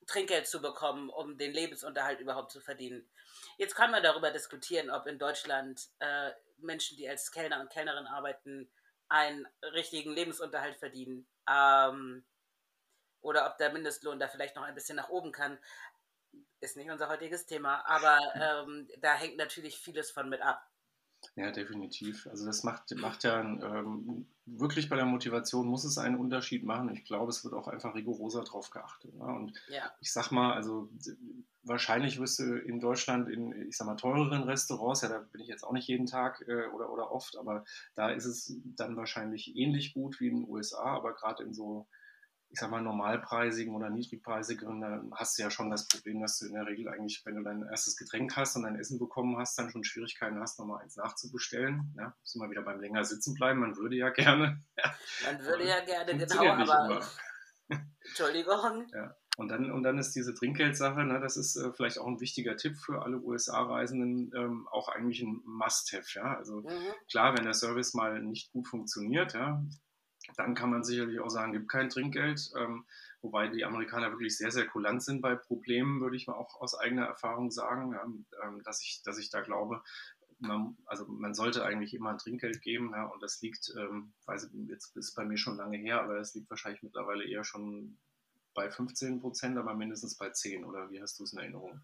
Trinkgeld 0.07 0.47
zu 0.47 0.61
bekommen, 0.61 1.09
um 1.09 1.37
den 1.37 1.51
Lebensunterhalt 1.51 2.19
überhaupt 2.19 2.51
zu 2.51 2.61
verdienen. 2.61 3.09
Jetzt 3.57 3.75
kann 3.75 3.91
man 3.91 4.03
darüber 4.03 4.31
diskutieren, 4.31 4.89
ob 4.89 5.07
in 5.07 5.19
Deutschland 5.19 5.89
äh, 5.99 6.31
Menschen, 6.57 6.97
die 6.97 7.09
als 7.09 7.31
Kellner 7.31 7.59
und 7.59 7.71
Kellnerin 7.71 8.07
arbeiten, 8.07 8.71
einen 9.09 9.47
richtigen 9.61 10.11
Lebensunterhalt 10.11 10.77
verdienen. 10.77 11.27
Ähm, 11.49 12.25
oder 13.21 13.47
ob 13.47 13.57
der 13.57 13.71
Mindestlohn 13.71 14.19
da 14.19 14.27
vielleicht 14.27 14.55
noch 14.55 14.63
ein 14.63 14.75
bisschen 14.75 14.95
nach 14.95 15.09
oben 15.09 15.31
kann, 15.31 15.57
ist 16.59 16.77
nicht 16.77 16.89
unser 16.89 17.09
heutiges 17.09 17.45
Thema. 17.45 17.85
Aber 17.87 18.19
ähm, 18.67 18.87
da 18.99 19.15
hängt 19.15 19.37
natürlich 19.37 19.79
vieles 19.79 20.11
von 20.11 20.29
mit 20.29 20.41
ab. 20.41 20.65
Ja, 21.35 21.51
definitiv. 21.51 22.27
Also 22.27 22.45
das 22.45 22.63
macht, 22.63 22.95
macht 22.97 23.23
ja 23.23 23.41
ähm, 23.41 24.27
wirklich 24.45 24.89
bei 24.89 24.95
der 24.95 25.05
Motivation 25.05 25.67
muss 25.67 25.83
es 25.83 25.97
einen 25.97 26.17
Unterschied 26.17 26.63
machen. 26.63 26.93
Ich 26.93 27.05
glaube, 27.05 27.29
es 27.29 27.43
wird 27.43 27.53
auch 27.53 27.67
einfach 27.67 27.95
rigoroser 27.95 28.43
drauf 28.43 28.69
geachtet. 28.69 29.13
Ne? 29.15 29.25
Und 29.25 29.53
ja. 29.69 29.91
ich 29.99 30.13
sag 30.13 30.31
mal, 30.31 30.53
also 30.53 30.89
wahrscheinlich 31.63 32.19
wirst 32.19 32.39
du 32.39 32.57
in 32.57 32.79
Deutschland 32.79 33.27
in, 33.27 33.67
ich 33.67 33.75
sag 33.75 33.87
mal, 33.87 33.95
teureren 33.95 34.43
Restaurants, 34.43 35.01
ja, 35.01 35.09
da 35.09 35.19
bin 35.19 35.41
ich 35.41 35.47
jetzt 35.47 35.63
auch 35.63 35.73
nicht 35.73 35.87
jeden 35.87 36.05
Tag 36.05 36.43
äh, 36.47 36.67
oder, 36.67 36.91
oder 36.91 37.11
oft, 37.11 37.37
aber 37.37 37.65
da 37.95 38.09
ist 38.09 38.25
es 38.25 38.55
dann 38.63 38.95
wahrscheinlich 38.95 39.55
ähnlich 39.55 39.93
gut 39.93 40.19
wie 40.19 40.27
in 40.27 40.41
den 40.41 40.49
USA, 40.49 40.83
aber 40.83 41.13
gerade 41.13 41.43
in 41.43 41.53
so 41.53 41.87
ich 42.55 42.61
sag 42.61 42.71
mal, 42.71 42.81
normalpreisigen 42.81 43.75
oder 43.75 43.89
niedrigpreisigeren, 43.89 44.79
dann 44.79 45.11
hast 45.13 45.37
du 45.37 45.43
ja 45.43 45.51
schon 45.51 45.69
das 45.69 45.89
Problem, 45.89 46.21
dass 46.21 46.39
du 46.39 46.45
in 46.45 46.53
der 46.53 46.65
Regel 46.65 46.87
eigentlich, 46.87 47.21
wenn 47.25 47.35
du 47.35 47.43
dein 47.43 47.63
erstes 47.63 47.97
Getränk 47.97 48.33
hast 48.37 48.55
und 48.55 48.63
dein 48.63 48.77
Essen 48.77 48.97
bekommen 48.97 49.37
hast, 49.37 49.59
dann 49.59 49.69
schon 49.71 49.83
Schwierigkeiten 49.83 50.39
hast, 50.39 50.57
nochmal 50.57 50.81
eins 50.81 50.95
nachzubestellen. 50.95 51.93
Ja, 51.97 52.15
müssen 52.21 52.41
wir 52.41 52.49
wieder 52.49 52.61
beim 52.61 52.79
länger 52.79 53.03
sitzen 53.03 53.33
bleiben. 53.33 53.59
Man 53.59 53.75
würde 53.75 53.97
ja 53.97 54.09
gerne. 54.09 54.63
Man 55.25 55.39
würde 55.43 55.67
ja 55.67 55.83
gerne, 55.83 56.17
genau, 56.17 56.47
aber. 56.47 57.05
Entschuldigung. 58.07 58.87
Ja. 58.93 59.13
Und 59.35 59.49
dann, 59.49 59.69
und 59.69 59.83
dann 59.83 59.97
ist 59.97 60.15
diese 60.15 60.33
Trinkgeldsache, 60.33 61.03
ne, 61.03 61.19
das 61.19 61.35
ist 61.35 61.57
äh, 61.57 61.73
vielleicht 61.73 61.99
auch 61.99 62.07
ein 62.07 62.21
wichtiger 62.21 62.55
Tipp 62.55 62.77
für 62.77 63.01
alle 63.01 63.17
USA-Reisenden, 63.17 64.31
ähm, 64.33 64.65
auch 64.71 64.87
eigentlich 64.87 65.21
ein 65.21 65.41
Must-Have. 65.43 66.07
Ja? 66.13 66.37
Also 66.37 66.61
mhm. 66.61 66.93
klar, 67.11 67.35
wenn 67.35 67.43
der 67.43 67.53
Service 67.53 67.93
mal 67.93 68.23
nicht 68.23 68.53
gut 68.53 68.69
funktioniert, 68.69 69.33
ja, 69.33 69.61
dann 70.35 70.55
kann 70.55 70.69
man 70.69 70.83
sicherlich 70.83 71.19
auch 71.19 71.29
sagen, 71.29 71.53
gibt 71.53 71.69
kein 71.69 71.89
Trinkgeld. 71.89 72.51
Ähm, 72.57 72.85
wobei 73.21 73.47
die 73.47 73.65
Amerikaner 73.65 74.11
wirklich 74.11 74.37
sehr, 74.37 74.51
sehr 74.51 74.67
kulant 74.67 75.03
sind 75.03 75.21
bei 75.21 75.35
Problemen, 75.35 76.01
würde 76.01 76.15
ich 76.15 76.27
mal 76.27 76.33
auch 76.33 76.59
aus 76.61 76.77
eigener 76.77 77.05
Erfahrung 77.05 77.51
sagen, 77.51 78.25
ähm, 78.43 78.63
dass, 78.63 78.81
ich, 78.81 79.01
dass 79.03 79.17
ich 79.17 79.29
da 79.29 79.41
glaube, 79.41 79.81
man, 80.39 80.77
also 80.85 81.05
man 81.07 81.33
sollte 81.33 81.63
eigentlich 81.63 81.93
immer 81.93 82.09
ein 82.09 82.17
Trinkgeld 82.17 82.61
geben. 82.61 82.91
Ja, 82.93 83.05
und 83.05 83.21
das 83.21 83.41
liegt, 83.41 83.73
ähm, 83.77 84.13
weiß 84.25 84.45
ich, 84.45 84.69
jetzt 84.69 84.95
ist 84.95 85.15
bei 85.15 85.25
mir 85.25 85.37
schon 85.37 85.57
lange 85.57 85.77
her, 85.77 86.01
aber 86.01 86.17
das 86.17 86.33
liegt 86.35 86.49
wahrscheinlich 86.49 86.83
mittlerweile 86.83 87.25
eher 87.25 87.43
schon 87.43 87.97
bei 88.53 88.69
15 88.69 89.19
Prozent, 89.21 89.57
aber 89.57 89.73
mindestens 89.73 90.15
bei 90.17 90.29
10. 90.29 90.65
Oder 90.65 90.89
wie 90.89 91.01
hast 91.01 91.19
du 91.19 91.23
es 91.23 91.33
in 91.33 91.39
Erinnerung? 91.39 91.81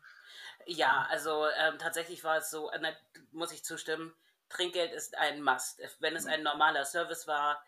Ja, 0.65 1.07
also 1.09 1.45
ähm, 1.59 1.77
tatsächlich 1.79 2.23
war 2.23 2.37
es 2.37 2.49
so, 2.49 2.71
äh, 2.71 2.93
muss 3.31 3.51
ich 3.51 3.63
zustimmen, 3.63 4.13
Trinkgeld 4.49 4.91
ist 4.91 5.17
ein 5.17 5.41
Must. 5.41 5.81
Wenn 5.99 6.15
es 6.15 6.25
ein 6.25 6.43
normaler 6.43 6.85
Service 6.85 7.27
war, 7.27 7.63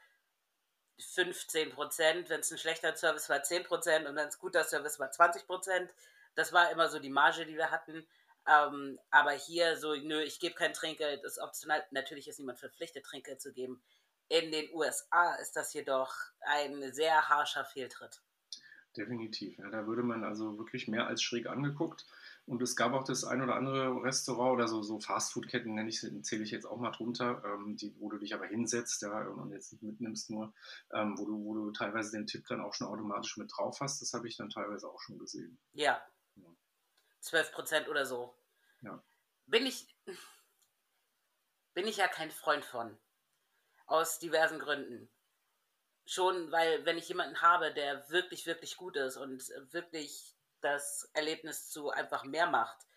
15 1.00 1.72
Prozent, 1.72 2.30
wenn 2.30 2.42
es 2.42 2.52
ein 2.52 2.58
schlechter 2.58 2.96
Service 2.96 3.30
war, 3.30 3.44
10 3.44 3.64
Prozent 3.64 4.08
und 4.08 4.16
wenn 4.16 4.28
es 4.28 4.40
guter 4.40 4.64
Service 4.64 5.00
war, 5.00 5.12
20 5.12 5.46
Prozent. 5.46 5.94
Das 6.36 6.54
war 6.54 6.72
immer 6.72 6.90
so 6.90 7.00
die 7.00 7.10
Marge, 7.10 7.46
die 7.46 7.56
wir 7.56 7.72
hatten. 7.72 8.06
Ähm, 8.48 9.00
aber 9.10 9.32
hier 9.32 9.78
so, 9.78 9.96
nö, 9.96 10.22
ich 10.22 10.40
gebe 10.40 10.56
kein 10.56 10.74
Trinkgeld, 10.74 11.24
ist 11.24 11.40
optional. 11.40 11.84
Natürlich 11.92 12.28
ist 12.28 12.40
niemand 12.40 12.60
verpflichtet, 12.60 13.06
Trinkgeld 13.06 13.42
zu 13.42 13.54
geben. 13.54 13.82
In 14.30 14.52
den 14.52 14.74
USA 14.74 15.36
ist 15.36 15.56
das 15.56 15.74
jedoch 15.74 16.14
ein 16.42 16.92
sehr 16.94 17.30
harscher 17.30 17.66
Fehltritt. 17.66 18.22
Definitiv. 18.98 19.58
Ja, 19.58 19.70
da 19.70 19.88
würde 19.88 20.04
man 20.04 20.24
also 20.24 20.58
wirklich 20.58 20.88
mehr 20.88 21.08
als 21.08 21.24
schräg 21.24 21.48
angeguckt. 21.48 22.06
Und 22.46 22.62
es 22.62 22.76
gab 22.76 22.92
auch 22.92 23.06
das 23.06 23.24
ein 23.24 23.42
oder 23.42 23.56
andere 23.56 24.04
Restaurant 24.04 24.54
oder 24.54 24.68
so, 24.68 24.82
so 24.82 25.00
Fastfood-Ketten, 25.00 25.76
nenne 25.76 25.90
ich, 25.90 26.02
zähle 26.24 26.44
ich 26.44 26.52
jetzt 26.52 26.66
auch 26.66 26.78
mal 26.78 26.92
drunter, 26.92 27.42
ähm, 27.46 27.78
die, 27.78 27.96
wo 28.00 28.10
du 28.10 28.18
dich 28.18 28.34
aber 28.34 28.46
hinsetzt 28.46 29.02
ja, 29.02 29.28
und 29.28 29.52
jetzt 29.52 29.72
nicht 29.72 29.82
mitnimmst 29.82 30.30
nur, 30.30 30.54
ähm, 30.92 31.18
wo, 31.18 31.26
du, 31.26 31.44
wo 31.46 31.54
du 31.54 31.72
teilweise 31.72 32.12
den 32.12 32.28
Tipp 32.28 32.46
dann 32.48 32.60
auch 32.60 32.74
schon 32.74 32.88
automatisch 32.88 33.38
mit 33.38 33.50
drauf 33.56 33.80
hast. 33.80 34.02
Das 34.02 34.14
habe 34.14 34.28
ich 34.28 34.36
dann 34.36 34.50
teilweise 34.50 34.90
auch 34.90 35.00
schon 35.00 35.18
gesehen. 35.20 35.58
Ja. 35.72 36.06
ja. 36.36 36.50
12 37.22 37.52
Prozent 37.54 37.88
oder 37.88 38.06
so. 38.06 38.36
Ja. 38.82 39.02
Bin 39.46 39.66
ich, 39.66 39.88
bin 41.74 41.88
ich 41.88 41.98
ja 41.98 42.10
kein 42.10 42.32
Freund 42.32 42.66
von. 42.66 42.98
Aus 43.86 44.20
diversen 44.20 44.60
Gründen. 44.60 45.10
Schon, 46.06 46.52
weil 46.52 46.84
wenn 46.86 46.98
ich 46.98 47.08
jemanden 47.08 47.42
habe, 47.42 47.74
der 47.74 48.10
wirklich, 48.10 48.46
wirklich 48.46 48.76
gut 48.76 48.98
ist 48.98 49.16
und 49.16 49.42
wirklich 49.72 50.33
das 50.64 51.10
Erlebnis 51.14 51.70
zu 51.70 51.90
einfach 51.90 52.24
mehr 52.24 52.48
macht, 52.48 52.88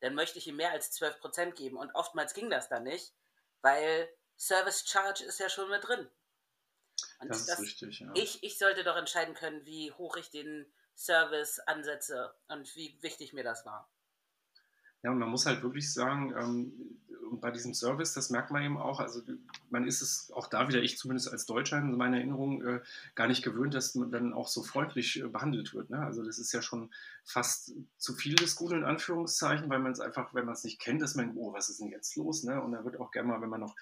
dann 0.00 0.14
möchte 0.14 0.38
ich 0.38 0.46
ihm 0.46 0.56
mehr 0.56 0.72
als 0.72 0.92
12% 1.00 1.52
geben. 1.52 1.76
Und 1.76 1.94
oftmals 1.94 2.34
ging 2.34 2.50
das 2.50 2.68
dann 2.68 2.84
nicht, 2.84 3.14
weil 3.62 4.08
Service 4.36 4.86
Charge 4.86 5.24
ist 5.24 5.40
ja 5.40 5.48
schon 5.48 5.70
mit 5.70 5.86
drin. 5.86 6.08
Und 7.20 7.28
das, 7.28 7.46
das 7.46 7.58
ist 7.58 7.64
richtig, 7.64 8.00
ja. 8.00 8.12
Ich, 8.14 8.42
ich 8.42 8.58
sollte 8.58 8.84
doch 8.84 8.96
entscheiden 8.96 9.34
können, 9.34 9.64
wie 9.64 9.92
hoch 9.92 10.16
ich 10.16 10.30
den 10.30 10.66
Service 10.96 11.58
ansetze 11.60 12.34
und 12.48 12.74
wie 12.76 12.96
wichtig 13.02 13.32
mir 13.32 13.44
das 13.44 13.64
war. 13.64 13.90
Ja, 15.02 15.10
und 15.10 15.18
man 15.18 15.28
muss 15.28 15.46
halt 15.46 15.62
wirklich 15.62 15.92
sagen, 15.92 16.34
ähm, 16.38 17.03
und 17.30 17.40
bei 17.40 17.50
diesem 17.50 17.74
Service, 17.74 18.12
das 18.12 18.30
merkt 18.30 18.50
man 18.50 18.62
eben 18.62 18.78
auch, 18.78 19.00
also 19.00 19.20
man 19.70 19.86
ist 19.86 20.02
es 20.02 20.30
auch 20.32 20.46
da 20.46 20.68
wieder, 20.68 20.82
ich 20.82 20.98
zumindest 20.98 21.30
als 21.30 21.46
Deutscher 21.46 21.78
in 21.78 21.96
meiner 21.96 22.18
Erinnerung, 22.18 22.62
äh, 22.62 22.80
gar 23.14 23.28
nicht 23.28 23.42
gewöhnt, 23.42 23.74
dass 23.74 23.94
man 23.94 24.10
dann 24.10 24.32
auch 24.32 24.48
so 24.48 24.62
freundlich 24.62 25.20
äh, 25.20 25.26
behandelt 25.26 25.74
wird. 25.74 25.90
Ne? 25.90 25.98
Also 25.98 26.24
das 26.24 26.38
ist 26.38 26.52
ja 26.52 26.62
schon 26.62 26.90
fast 27.24 27.72
zu 27.98 28.14
viel 28.14 28.34
des 28.34 28.56
Guten 28.56 28.78
in 28.78 28.84
Anführungszeichen, 28.84 29.68
weil 29.70 29.78
man 29.78 29.92
es 29.92 30.00
einfach, 30.00 30.34
wenn 30.34 30.44
man 30.44 30.54
es 30.54 30.64
nicht 30.64 30.80
kennt, 30.80 31.02
ist 31.02 31.16
man, 31.16 31.36
oh, 31.36 31.52
was 31.52 31.68
ist 31.68 31.80
denn 31.80 31.88
jetzt 31.88 32.16
los? 32.16 32.44
Ne? 32.44 32.60
Und 32.60 32.72
da 32.72 32.84
wird 32.84 33.00
auch 33.00 33.10
gerne 33.10 33.28
mal, 33.28 33.40
wenn 33.40 33.48
man 33.48 33.60
noch 33.60 33.74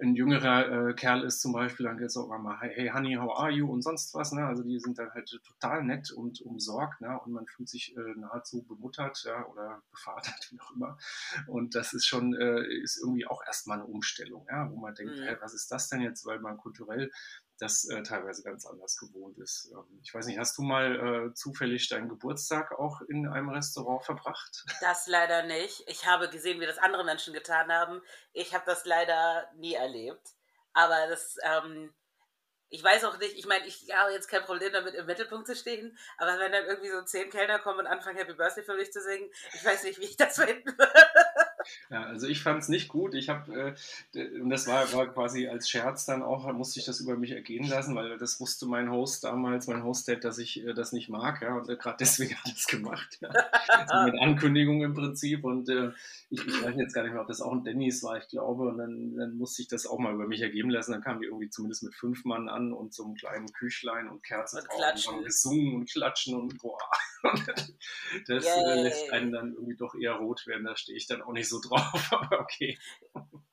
ein 0.00 0.16
jüngerer 0.16 0.88
äh, 0.88 0.94
Kerl 0.94 1.22
ist 1.22 1.40
zum 1.40 1.52
Beispiel, 1.52 1.86
dann 1.86 1.98
geht 1.98 2.08
es 2.08 2.16
auch 2.16 2.26
mal, 2.38 2.58
hey 2.60 2.88
Honey, 2.88 3.14
how 3.14 3.38
are 3.38 3.50
you 3.50 3.70
und 3.70 3.82
sonst 3.82 4.12
was. 4.14 4.32
Ne? 4.32 4.44
Also 4.44 4.62
die 4.62 4.78
sind 4.80 4.98
dann 4.98 5.12
halt 5.12 5.30
total 5.44 5.84
nett 5.84 6.10
und 6.10 6.40
umsorgt 6.40 7.00
ne? 7.00 7.18
und 7.24 7.32
man 7.32 7.46
fühlt 7.46 7.68
sich 7.68 7.96
äh, 7.96 8.00
nahezu 8.16 8.62
bemuttert 8.62 9.22
ja? 9.24 9.46
oder 9.46 9.82
bevatert, 9.90 10.48
wie 10.50 10.60
auch 10.60 10.72
immer. 10.74 10.98
Und 11.46 11.74
das 11.74 11.92
ist 11.92 12.06
schon, 12.06 12.34
äh, 12.34 12.66
ist 12.82 12.98
irgendwie 12.98 13.26
auch 13.26 13.42
erstmal 13.46 13.78
eine 13.78 13.86
Umstellung, 13.86 14.46
ja? 14.50 14.68
wo 14.70 14.76
man 14.76 14.94
denkt, 14.94 15.16
mhm. 15.16 15.22
hey, 15.22 15.36
was 15.40 15.54
ist 15.54 15.70
das 15.70 15.88
denn 15.88 16.00
jetzt, 16.00 16.26
weil 16.26 16.40
man 16.40 16.56
kulturell 16.56 17.10
das 17.58 17.88
äh, 17.88 18.02
teilweise 18.02 18.42
ganz 18.42 18.66
anders 18.66 18.98
gewohnt 18.98 19.38
ist. 19.38 19.70
Ähm, 19.72 20.00
ich 20.02 20.12
weiß 20.12 20.26
nicht, 20.26 20.38
hast 20.38 20.58
du 20.58 20.62
mal 20.62 21.28
äh, 21.30 21.34
zufällig 21.34 21.88
deinen 21.88 22.08
Geburtstag 22.08 22.72
auch 22.72 23.00
in 23.02 23.28
einem 23.28 23.50
Restaurant 23.50 24.04
verbracht? 24.04 24.64
Das 24.80 25.06
leider 25.06 25.44
nicht. 25.44 25.84
Ich 25.86 26.06
habe 26.06 26.28
gesehen, 26.28 26.60
wie 26.60 26.66
das 26.66 26.78
andere 26.78 27.04
Menschen 27.04 27.32
getan 27.32 27.70
haben. 27.72 28.02
Ich 28.32 28.54
habe 28.54 28.64
das 28.66 28.84
leider 28.84 29.48
nie 29.56 29.74
erlebt. 29.74 30.34
Aber 30.72 31.06
das, 31.08 31.36
ähm, 31.42 31.94
ich 32.68 32.82
weiß 32.82 33.04
auch 33.04 33.18
nicht, 33.18 33.38
ich 33.38 33.46
meine, 33.46 33.64
ich 33.66 33.88
habe 33.94 34.12
jetzt 34.12 34.28
kein 34.28 34.42
Problem 34.42 34.72
damit, 34.72 34.94
im 34.94 35.06
Mittelpunkt 35.06 35.46
zu 35.46 35.54
stehen, 35.54 35.96
aber 36.18 36.38
wenn 36.40 36.50
dann 36.50 36.66
irgendwie 36.66 36.90
so 36.90 37.02
zehn 37.02 37.30
Kellner 37.30 37.60
kommen 37.60 37.80
und 37.80 37.86
anfangen, 37.86 38.16
Happy 38.16 38.34
Birthday 38.34 38.64
für 38.64 38.74
mich 38.74 38.92
zu 38.92 39.00
singen, 39.00 39.30
ich 39.52 39.64
weiß 39.64 39.84
nicht, 39.84 40.00
wie 40.00 40.06
ich 40.06 40.16
das 40.16 40.34
finden 40.34 40.76
würde. 40.76 40.92
Ja, 41.90 42.04
also 42.04 42.26
ich 42.26 42.42
fand 42.42 42.62
es 42.62 42.68
nicht 42.68 42.88
gut. 42.88 43.14
Ich 43.14 43.28
habe, 43.28 43.76
äh, 44.14 44.40
und 44.40 44.50
das 44.50 44.66
war, 44.66 44.92
war, 44.92 45.06
quasi 45.06 45.48
als 45.48 45.68
Scherz 45.68 46.06
dann 46.06 46.22
auch, 46.22 46.50
musste 46.52 46.80
ich 46.80 46.86
das 46.86 47.00
über 47.00 47.16
mich 47.16 47.32
ergehen 47.32 47.66
lassen, 47.68 47.94
weil 47.94 48.18
das 48.18 48.40
wusste 48.40 48.66
mein 48.66 48.90
Host 48.90 49.24
damals, 49.24 49.66
mein 49.66 49.84
Hostdad, 49.84 50.24
dass 50.24 50.38
ich 50.38 50.64
äh, 50.64 50.74
das 50.74 50.92
nicht 50.92 51.08
mag. 51.08 51.42
Ja, 51.42 51.56
und 51.56 51.68
äh, 51.68 51.76
gerade 51.76 51.96
deswegen 52.00 52.34
hat 52.36 52.46
er 52.46 52.54
es 52.54 52.66
gemacht. 52.66 53.18
Ja. 53.20 53.30
Also 53.68 54.12
mit 54.12 54.20
Ankündigung 54.20 54.82
im 54.82 54.94
Prinzip. 54.94 55.44
Und 55.44 55.68
äh, 55.68 55.90
ich, 56.30 56.46
ich, 56.46 56.62
weiß 56.62 56.74
jetzt 56.76 56.94
gar 56.94 57.02
nicht 57.02 57.12
mehr, 57.12 57.22
ob 57.22 57.28
das 57.28 57.40
auch 57.40 57.52
ein 57.52 57.64
Dennis 57.64 58.02
war, 58.02 58.18
ich 58.18 58.28
glaube. 58.28 58.68
Und 58.68 58.78
dann, 58.78 59.16
dann 59.16 59.36
musste 59.36 59.62
ich 59.62 59.68
das 59.68 59.86
auch 59.86 59.98
mal 59.98 60.14
über 60.14 60.26
mich 60.26 60.40
ergeben 60.40 60.70
lassen. 60.70 60.92
Dann 60.92 61.02
kamen 61.02 61.20
die 61.20 61.26
irgendwie 61.26 61.50
zumindest 61.50 61.82
mit 61.82 61.94
fünf 61.94 62.24
Mann 62.24 62.48
an 62.48 62.72
und 62.72 62.94
so 62.94 63.04
einem 63.04 63.14
kleinen 63.14 63.52
Küchlein 63.52 64.08
und 64.08 64.22
Kerzen 64.22 64.58
und, 64.58 64.68
und 64.70 65.06
haben 65.06 65.24
gesungen 65.24 65.74
und 65.74 65.90
klatschen 65.90 66.34
und 66.34 66.58
boah. 66.58 66.78
das 68.26 68.44
äh, 68.44 68.82
lässt 68.82 69.10
einen 69.12 69.32
dann 69.32 69.54
irgendwie 69.54 69.76
doch 69.76 69.94
eher 69.94 70.14
rot 70.14 70.46
werden. 70.46 70.64
Da 70.64 70.76
stehe 70.76 70.96
ich 70.96 71.06
dann 71.06 71.22
auch 71.22 71.32
nicht 71.32 71.48
so 71.48 71.53
drauf, 71.60 72.12
aber 72.12 72.40
okay. 72.40 72.78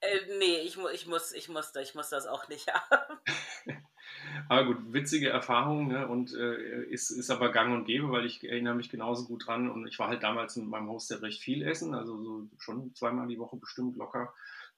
Äh, 0.01 0.37
nee, 0.39 0.59
ich, 0.65 0.77
mu 0.77 0.87
ich, 0.89 1.07
muss, 1.07 1.31
ich, 1.33 1.49
muss, 1.49 1.75
ich 1.75 1.95
muss 1.95 2.09
das 2.09 2.27
auch 2.27 2.47
nicht 2.47 2.67
haben. 2.73 3.19
aber 4.49 4.65
gut, 4.65 4.93
witzige 4.93 5.29
Erfahrung 5.29 5.87
ne? 5.87 6.07
und 6.07 6.33
äh, 6.33 6.83
ist, 6.85 7.11
ist 7.11 7.29
aber 7.29 7.51
gang 7.51 7.73
und 7.73 7.85
gäbe, 7.85 8.11
weil 8.11 8.25
ich 8.25 8.43
erinnere 8.43 8.75
mich 8.75 8.89
genauso 8.89 9.25
gut 9.25 9.47
dran 9.47 9.69
und 9.69 9.87
ich 9.87 9.99
war 9.99 10.07
halt 10.07 10.23
damals 10.23 10.55
mit 10.55 10.67
meinem 10.67 10.89
Host 10.89 11.11
ja 11.11 11.17
recht 11.17 11.41
viel 11.41 11.63
essen, 11.63 11.93
also 11.93 12.21
so 12.23 12.47
schon 12.57 12.93
zweimal 12.95 13.27
die 13.27 13.39
Woche 13.39 13.57
bestimmt 13.57 13.97
locker 13.97 14.33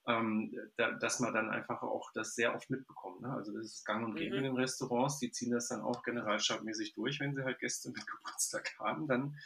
ähm, 0.06 0.54
da, 0.76 0.92
dass 0.92 1.20
man 1.20 1.32
dann 1.32 1.50
einfach 1.50 1.82
auch 1.82 2.10
das 2.12 2.34
sehr 2.34 2.54
oft 2.54 2.68
mitbekommt. 2.70 3.22
Ne? 3.22 3.32
Also 3.32 3.52
das 3.52 3.66
ist 3.66 3.84
gang 3.84 4.04
und 4.04 4.16
gäbe 4.16 4.32
mhm. 4.32 4.38
in 4.38 4.44
den 4.44 4.56
Restaurants, 4.56 5.18
die 5.18 5.30
ziehen 5.30 5.52
das 5.52 5.68
dann 5.68 5.80
auch 5.80 6.02
generalstabmäßig 6.02 6.94
durch, 6.94 7.20
wenn 7.20 7.34
sie 7.34 7.44
halt 7.44 7.58
Gäste 7.58 7.90
mit 7.90 8.06
Geburtstag 8.06 8.74
haben, 8.78 9.06
dann 9.06 9.36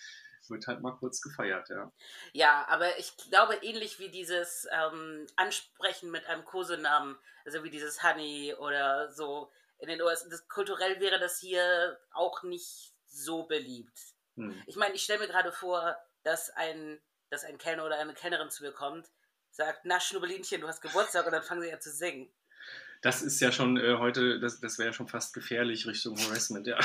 wird 0.51 0.67
halt 0.67 0.81
mal 0.81 0.97
kurz 0.97 1.21
gefeiert, 1.21 1.69
ja. 1.69 1.93
Ja, 2.33 2.67
aber 2.69 2.99
ich 2.99 3.17
glaube, 3.17 3.57
ähnlich 3.63 3.99
wie 3.99 4.11
dieses 4.11 4.67
ähm, 4.71 5.27
Ansprechen 5.37 6.11
mit 6.11 6.27
einem 6.27 6.45
Kosenamen, 6.45 7.17
also 7.45 7.65
wie 7.65 7.71
dieses 7.71 8.03
Honey 8.03 8.55
oder 8.59 9.13
so 9.13 9.51
in 9.79 9.89
den 9.89 10.03
USA, 10.03 10.29
das, 10.29 10.49
kulturell 10.49 11.01
wäre 11.01 11.19
das 11.19 11.39
hier 11.39 11.99
auch 12.13 12.43
nicht 12.43 12.95
so 13.07 13.45
beliebt. 13.45 13.99
Hm. 14.37 14.61
Ich 14.67 14.77
meine, 14.77 14.95
ich 14.95 15.03
stelle 15.03 15.21
mir 15.21 15.29
gerade 15.29 15.53
vor, 15.53 15.97
dass 16.25 16.51
ein, 16.51 17.01
dass 17.31 17.45
ein 17.45 17.59
Kellner 17.59 17.85
oder 17.85 17.99
eine 17.99 18.15
Kellnerin 18.15 18.51
zu 18.51 18.65
mir 18.65 18.73
kommt 18.73 19.09
sagt, 19.59 19.81
na 19.85 20.01
Schnubbelinchen, 20.01 20.61
du 20.61 20.69
hast 20.69 20.81
Geburtstag 20.81 21.27
und 21.27 21.33
dann 21.33 21.43
fangen 21.43 21.63
sie 21.63 21.73
an 21.73 21.81
zu 21.81 21.91
singen. 21.91 22.31
Das 23.03 23.23
ist 23.23 23.41
ja 23.41 23.53
schon 23.53 23.77
äh, 23.77 23.97
heute, 23.99 24.41
das, 24.41 24.61
das 24.61 24.79
wäre 24.79 24.89
ja 24.89 24.93
schon 24.93 25.09
fast 25.09 25.35
gefährlich 25.35 25.87
Richtung 25.87 26.19
Harassment, 26.19 26.67
ja. 26.67 26.79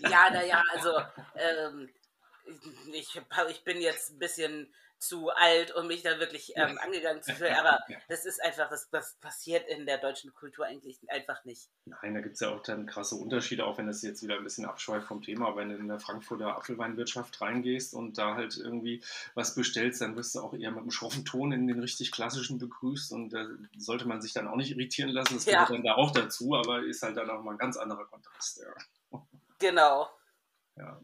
Ja, 0.00 0.30
naja, 0.30 0.62
also 0.72 0.90
ähm, 1.34 1.88
ich, 2.92 3.20
ich 3.48 3.64
bin 3.64 3.80
jetzt 3.80 4.10
ein 4.10 4.18
bisschen 4.18 4.72
zu 4.98 5.30
alt, 5.30 5.74
um 5.74 5.86
mich 5.86 6.02
da 6.02 6.18
wirklich 6.18 6.52
ähm, 6.56 6.78
angegangen 6.78 7.22
zu 7.22 7.32
fühlen. 7.32 7.54
Aber 7.58 7.78
das 8.08 8.24
ist 8.24 8.42
einfach, 8.42 8.68
das, 8.68 8.90
das 8.90 9.14
passiert 9.20 9.68
in 9.68 9.86
der 9.86 9.98
deutschen 9.98 10.34
Kultur 10.34 10.66
eigentlich 10.66 10.98
einfach 11.08 11.44
nicht. 11.44 11.70
Nein, 11.84 12.14
da 12.14 12.20
gibt 12.20 12.34
es 12.34 12.40
ja 12.40 12.50
auch 12.50 12.62
dann 12.62 12.86
krasse 12.86 13.14
Unterschiede, 13.14 13.64
auch 13.64 13.78
wenn 13.78 13.86
das 13.86 14.02
jetzt 14.02 14.22
wieder 14.22 14.36
ein 14.36 14.44
bisschen 14.44 14.64
abschweift 14.64 15.06
vom 15.06 15.22
Thema. 15.22 15.54
Wenn 15.54 15.68
du 15.68 15.76
in 15.76 15.88
der 15.88 16.00
Frankfurter 16.00 16.56
Apfelweinwirtschaft 16.56 17.40
reingehst 17.40 17.94
und 17.94 18.18
da 18.18 18.34
halt 18.34 18.56
irgendwie 18.56 19.02
was 19.34 19.54
bestellst, 19.54 20.00
dann 20.00 20.16
wirst 20.16 20.34
du 20.34 20.40
auch 20.40 20.52
eher 20.52 20.70
mit 20.70 20.80
einem 20.80 20.90
schroffen 20.90 21.24
Ton 21.24 21.52
in 21.52 21.66
den 21.68 21.80
richtig 21.80 22.10
klassischen 22.10 22.58
begrüßt 22.58 23.12
und 23.12 23.30
da 23.30 23.46
sollte 23.76 24.08
man 24.08 24.20
sich 24.20 24.32
dann 24.32 24.48
auch 24.48 24.56
nicht 24.56 24.72
irritieren 24.72 25.10
lassen. 25.10 25.34
Das 25.34 25.44
gehört 25.44 25.68
ja. 25.68 25.74
dann 25.76 25.84
da 25.84 25.94
auch 25.94 26.10
dazu, 26.10 26.54
aber 26.54 26.82
ist 26.82 27.02
halt 27.02 27.16
dann 27.16 27.30
auch 27.30 27.42
mal 27.42 27.52
ein 27.52 27.58
ganz 27.58 27.76
anderer 27.76 28.04
Kontrast. 28.06 28.62
Ja. 28.62 29.22
Genau. 29.58 30.10
Ja 30.76 31.00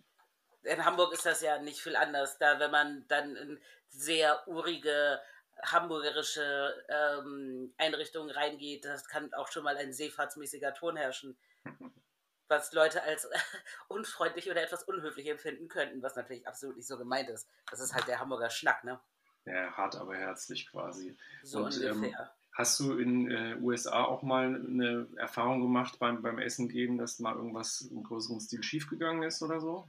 in 0.65 0.85
Hamburg 0.85 1.13
ist 1.13 1.27
das 1.27 1.41
ja 1.41 1.59
nicht 1.59 1.81
viel 1.81 1.97
anders. 1.97 2.39
Da, 2.39 2.59
wenn 2.59 2.71
man 2.71 3.07
dann 3.09 3.37
in 3.37 3.61
sehr 3.89 4.47
urige 4.49 5.21
hamburgerische 5.63 6.85
ähm, 6.89 7.73
Einrichtungen 7.79 8.31
reingeht, 8.31 8.85
das 8.85 9.07
kann 9.07 9.33
auch 9.35 9.49
schon 9.49 9.65
mal 9.65 9.77
ein 9.77 9.93
seefahrtsmäßiger 9.93 10.75
Ton 10.75 10.97
herrschen. 10.97 11.37
Was 12.49 12.73
Leute 12.73 13.03
als 13.03 13.27
unfreundlich 13.89 14.51
oder 14.51 14.63
etwas 14.63 14.83
unhöflich 14.83 15.29
empfinden 15.29 15.69
könnten, 15.69 16.03
was 16.03 16.15
natürlich 16.15 16.47
absolut 16.47 16.77
nicht 16.77 16.87
so 16.87 16.99
gemeint 16.99 17.31
ist. 17.31 17.49
Das 17.71 17.81
ist 17.81 17.95
halt 17.95 18.07
der 18.07 18.21
Hamburger 18.21 18.51
Schnack, 18.51 18.85
ne? 18.85 19.01
Ja, 19.47 19.73
hart 19.73 19.97
aber 19.97 20.15
herzlich 20.15 20.71
quasi. 20.71 21.17
So 21.43 21.65
Und, 21.65 21.83
ähm, 21.83 22.03
ungefähr. 22.03 22.21
Ähm, 22.21 22.45
Hast 22.55 22.79
du 22.79 22.99
in 22.99 23.31
äh, 23.31 23.57
USA 23.61 24.05
auch 24.05 24.23
mal 24.23 24.45
eine 24.45 25.09
Erfahrung 25.17 25.61
gemacht 25.61 25.99
beim, 25.99 26.23
beim 26.23 26.39
Essen 26.39 26.69
gehen, 26.69 26.99
dass 26.99 27.19
mal 27.19 27.35
irgendwas 27.35 27.81
im 27.81 28.05
größeren 28.05 28.41
Stil 28.41 28.63
schiefgegangen 28.63 29.25
ist 29.25 29.43
oder 29.43 29.61
so? 29.61 29.89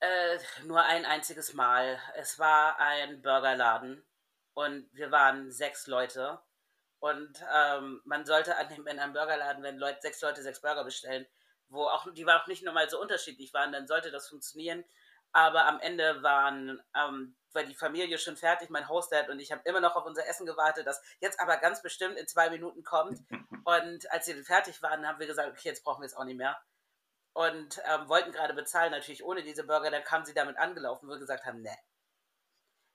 Äh, 0.00 0.38
nur 0.64 0.82
ein 0.82 1.04
einziges 1.06 1.54
Mal. 1.54 1.98
Es 2.16 2.38
war 2.38 2.78
ein 2.78 3.22
Burgerladen 3.22 4.04
und 4.54 4.88
wir 4.92 5.10
waren 5.10 5.50
sechs 5.50 5.86
Leute. 5.86 6.38
Und 6.98 7.40
ähm, 7.54 8.02
man 8.04 8.26
sollte 8.26 8.56
an 8.56 8.68
dem, 8.68 8.86
in 8.86 8.98
einem 8.98 9.12
Burgerladen, 9.12 9.62
wenn 9.62 9.78
Leute, 9.78 10.00
sechs 10.02 10.20
Leute 10.20 10.42
sechs 10.42 10.60
Burger 10.60 10.84
bestellen, 10.84 11.26
wo 11.68 11.84
auch, 11.84 12.06
die 12.12 12.26
auch 12.26 12.46
nicht 12.46 12.64
normal 12.64 12.88
so 12.90 13.00
unterschiedlich 13.00 13.52
waren, 13.54 13.72
dann 13.72 13.86
sollte 13.86 14.10
das 14.10 14.28
funktionieren. 14.28 14.84
Aber 15.32 15.66
am 15.66 15.80
Ende 15.80 16.22
waren, 16.22 16.82
ähm, 16.94 17.36
war 17.52 17.62
die 17.64 17.74
Familie 17.74 18.18
schon 18.18 18.36
fertig, 18.36 18.70
mein 18.70 18.88
Hostdad 18.88 19.28
und 19.28 19.40
ich 19.40 19.52
haben 19.52 19.60
immer 19.64 19.80
noch 19.80 19.96
auf 19.96 20.06
unser 20.06 20.26
Essen 20.26 20.46
gewartet, 20.46 20.86
das 20.86 21.02
jetzt 21.20 21.40
aber 21.40 21.56
ganz 21.58 21.82
bestimmt 21.82 22.16
in 22.16 22.26
zwei 22.26 22.50
Minuten 22.50 22.82
kommt. 22.84 23.20
Und 23.64 24.08
als 24.12 24.26
sie 24.26 24.32
dann 24.32 24.44
fertig 24.44 24.80
waren, 24.80 25.06
haben 25.08 25.18
wir 25.18 25.26
gesagt, 25.26 25.50
okay, 25.50 25.68
jetzt 25.68 25.82
brauchen 25.82 26.00
wir 26.00 26.06
es 26.06 26.14
auch 26.14 26.22
nicht 26.22 26.36
mehr. 26.36 26.56
Und 27.36 27.82
ähm, 27.84 28.08
wollten 28.08 28.32
gerade 28.32 28.54
bezahlen, 28.54 28.92
natürlich 28.92 29.22
ohne 29.22 29.42
diese 29.42 29.64
Burger. 29.64 29.90
Dann 29.90 30.04
kamen 30.04 30.24
sie 30.24 30.32
damit 30.32 30.56
angelaufen, 30.56 31.06
wo 31.06 31.12
wir 31.12 31.18
gesagt 31.18 31.44
haben, 31.44 31.60
ne. 31.60 31.76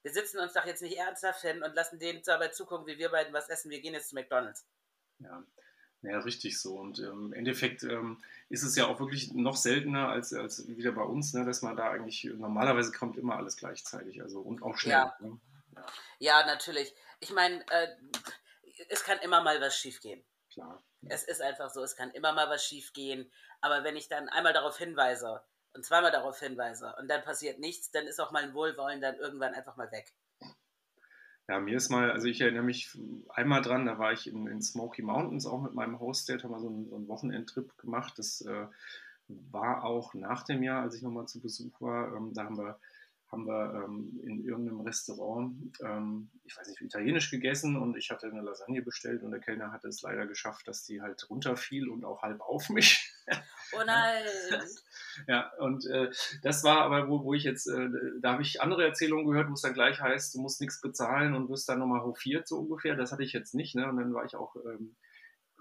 Wir 0.01 0.11
sitzen 0.11 0.39
uns 0.39 0.53
doch 0.53 0.65
jetzt 0.65 0.81
nicht 0.81 0.97
ernsthaft 0.97 1.41
hin 1.41 1.61
und 1.61 1.75
lassen 1.75 1.99
denen 1.99 2.23
dabei 2.25 2.47
zugucken, 2.47 2.87
wie 2.87 2.97
wir 2.97 3.09
beiden 3.09 3.33
was 3.33 3.49
essen. 3.49 3.69
Wir 3.69 3.81
gehen 3.81 3.93
jetzt 3.93 4.09
zu 4.09 4.15
McDonalds. 4.15 4.65
Ja, 5.19 5.43
ja, 6.01 6.17
richtig 6.21 6.59
so. 6.59 6.73
Und 6.79 6.97
ähm, 6.97 7.27
im 7.27 7.33
Endeffekt 7.33 7.83
ähm, 7.83 8.19
ist 8.49 8.63
es 8.63 8.75
ja 8.75 8.87
auch 8.87 8.99
wirklich 8.99 9.31
noch 9.33 9.55
seltener 9.55 10.09
als, 10.09 10.33
als 10.33 10.67
wieder 10.67 10.91
bei 10.91 11.03
uns, 11.03 11.33
ne, 11.33 11.45
dass 11.45 11.61
man 11.61 11.75
da 11.75 11.91
eigentlich, 11.91 12.23
normalerweise 12.23 12.91
kommt 12.91 13.17
immer 13.17 13.37
alles 13.37 13.57
gleichzeitig, 13.57 14.23
also 14.23 14.39
und 14.39 14.63
auch 14.63 14.75
schnell. 14.75 14.93
Ja, 14.93 15.15
ne? 15.19 15.39
ja. 15.75 15.85
ja 16.17 16.45
natürlich. 16.47 16.95
Ich 17.19 17.31
meine, 17.31 17.63
äh, 17.69 17.89
es 18.89 19.03
kann 19.03 19.19
immer 19.19 19.43
mal 19.43 19.61
was 19.61 19.77
schiefgehen. 19.77 20.25
Klar. 20.51 20.83
Es 21.07 21.23
ist 21.23 21.41
einfach 21.41 21.69
so, 21.69 21.83
es 21.83 21.95
kann 21.95 22.11
immer 22.11 22.33
mal 22.33 22.49
was 22.49 22.63
schiefgehen. 22.65 23.31
Aber 23.61 23.83
wenn 23.83 23.95
ich 23.95 24.09
dann 24.09 24.29
einmal 24.29 24.53
darauf 24.53 24.77
hinweise 24.77 25.41
und 25.73 25.85
zweimal 25.85 26.11
darauf 26.11 26.39
hinweise 26.39 26.93
und 26.99 27.07
dann 27.07 27.23
passiert 27.23 27.59
nichts, 27.59 27.91
dann 27.91 28.07
ist 28.07 28.19
auch 28.19 28.31
mein 28.31 28.53
Wohlwollen 28.53 29.01
dann 29.01 29.15
irgendwann 29.15 29.53
einfach 29.53 29.77
mal 29.77 29.91
weg. 29.91 30.13
Ja, 31.47 31.59
mir 31.59 31.77
ist 31.77 31.89
mal, 31.89 32.11
also 32.11 32.27
ich 32.27 32.41
erinnere 32.41 32.63
mich 32.63 32.97
einmal 33.29 33.61
dran, 33.61 33.85
da 33.85 33.97
war 33.97 34.13
ich 34.13 34.27
in, 34.27 34.47
in 34.47 34.61
Smoky 34.61 35.01
Mountains 35.01 35.45
auch 35.45 35.61
mit 35.61 35.73
meinem 35.73 35.99
Hosted, 35.99 36.43
haben 36.43 36.51
wir 36.51 36.59
so 36.59 36.67
einen, 36.67 36.89
so 36.89 36.95
einen 36.95 37.07
Wochenendtrip 37.07 37.77
gemacht. 37.77 38.13
Das 38.17 38.41
äh, 38.41 38.67
war 39.27 39.83
auch 39.83 40.13
nach 40.13 40.43
dem 40.43 40.63
Jahr, 40.63 40.81
als 40.81 40.95
ich 40.95 41.01
nochmal 41.01 41.27
zu 41.27 41.41
Besuch 41.41 41.81
war. 41.81 42.15
Ähm, 42.15 42.33
da 42.33 42.45
haben 42.45 42.57
wir 42.57 42.79
haben 43.31 43.47
wir 43.47 43.85
ähm, 43.85 44.19
in 44.23 44.43
irgendeinem 44.43 44.81
Restaurant, 44.81 45.77
ähm, 45.81 46.29
ich 46.43 46.57
weiß 46.57 46.67
nicht, 46.67 46.81
italienisch 46.81 47.31
gegessen 47.31 47.77
und 47.77 47.95
ich 47.95 48.11
hatte 48.11 48.27
eine 48.27 48.41
Lasagne 48.41 48.81
bestellt 48.81 49.23
und 49.23 49.31
der 49.31 49.39
Kellner 49.39 49.71
hatte 49.71 49.87
es 49.87 50.01
leider 50.01 50.27
geschafft, 50.27 50.67
dass 50.67 50.83
die 50.83 51.01
halt 51.01 51.29
runterfiel 51.29 51.87
und 51.89 52.03
auch 52.03 52.21
halb 52.21 52.41
auf 52.41 52.69
mich. 52.69 53.10
Oh 53.73 53.83
nein! 53.85 54.25
ja, 55.27 55.49
und 55.59 55.85
äh, 55.85 56.11
das 56.43 56.61
war 56.65 56.81
aber, 56.81 57.07
wo, 57.07 57.23
wo 57.23 57.33
ich 57.33 57.45
jetzt, 57.45 57.67
äh, 57.67 57.87
da 58.19 58.33
habe 58.33 58.41
ich 58.41 58.61
andere 58.61 58.83
Erzählungen 58.83 59.25
gehört, 59.25 59.49
wo 59.49 59.53
es 59.53 59.61
dann 59.61 59.73
gleich 59.73 60.01
heißt, 60.01 60.35
du 60.35 60.41
musst 60.41 60.59
nichts 60.59 60.81
bezahlen 60.81 61.33
und 61.35 61.47
wirst 61.47 61.69
dann 61.69 61.79
nochmal 61.79 62.01
hofiert, 62.01 62.49
so 62.49 62.59
ungefähr. 62.59 62.97
Das 62.97 63.13
hatte 63.13 63.23
ich 63.23 63.31
jetzt 63.31 63.55
nicht, 63.55 63.75
ne? 63.75 63.87
Und 63.87 63.95
dann 63.95 64.13
war 64.13 64.25
ich 64.25 64.35
auch 64.35 64.57
ähm, 64.57 64.97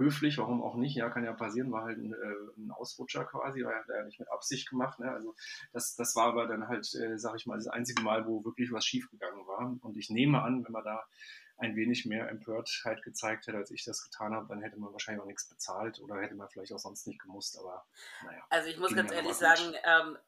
höflich, 0.01 0.39
warum 0.39 0.63
auch 0.63 0.75
nicht, 0.75 0.97
ja, 0.97 1.11
kann 1.11 1.25
ja 1.25 1.33
passieren, 1.33 1.71
war 1.71 1.85
halt 1.85 1.99
ein, 1.99 2.13
äh, 2.13 2.61
ein 2.61 2.71
Ausrutscher 2.73 3.25
quasi, 3.27 3.63
war 3.63 3.73
ja 3.73 4.05
nicht 4.05 4.19
mit 4.19 4.31
Absicht 4.33 4.69
gemacht, 4.69 4.99
ne? 4.99 5.13
also 5.13 5.35
das, 5.73 5.95
das 5.95 6.17
war 6.17 6.29
aber 6.29 6.47
dann 6.47 6.67
halt, 6.67 6.93
äh, 6.95 7.19
sag 7.19 7.37
ich 7.37 7.47
mal, 7.47 7.57
das 7.57 7.69
einzige 7.69 8.03
Mal, 8.03 8.27
wo 8.27 8.45
wirklich 8.45 8.73
was 8.73 8.85
schiefgegangen 8.85 9.47
war 9.47 9.77
und 9.81 9.97
ich 9.97 10.09
nehme 10.11 10.43
an, 10.43 10.65
wenn 10.65 10.73
man 10.73 10.85
da 10.85 11.05
ein 11.61 11.77
wenig 11.77 12.07
mehr 12.07 12.29
Empörtheit 12.29 13.03
gezeigt 13.03 13.47
hätte, 13.47 13.59
als 13.59 13.71
ich 13.71 13.85
das 13.85 14.03
getan 14.03 14.35
habe, 14.35 14.49
dann 14.49 14.63
hätte 14.63 14.79
man 14.79 14.93
wahrscheinlich 14.93 15.23
auch 15.23 15.27
nichts 15.27 15.49
bezahlt 15.49 16.01
oder 16.01 16.21
hätte 16.21 16.35
man 16.35 16.49
vielleicht 16.49 16.73
auch 16.73 16.79
sonst 16.79 17.07
nicht 17.07 17.21
gemusst, 17.21 17.59
aber 17.59 17.87
naja. 18.25 18.43
Also 18.49 18.69
ich 18.69 18.79
muss 18.79 18.95
ganz 18.95 19.13
ehrlich 19.13 19.35
sagen, 19.35 19.75
ähm, 19.85 20.19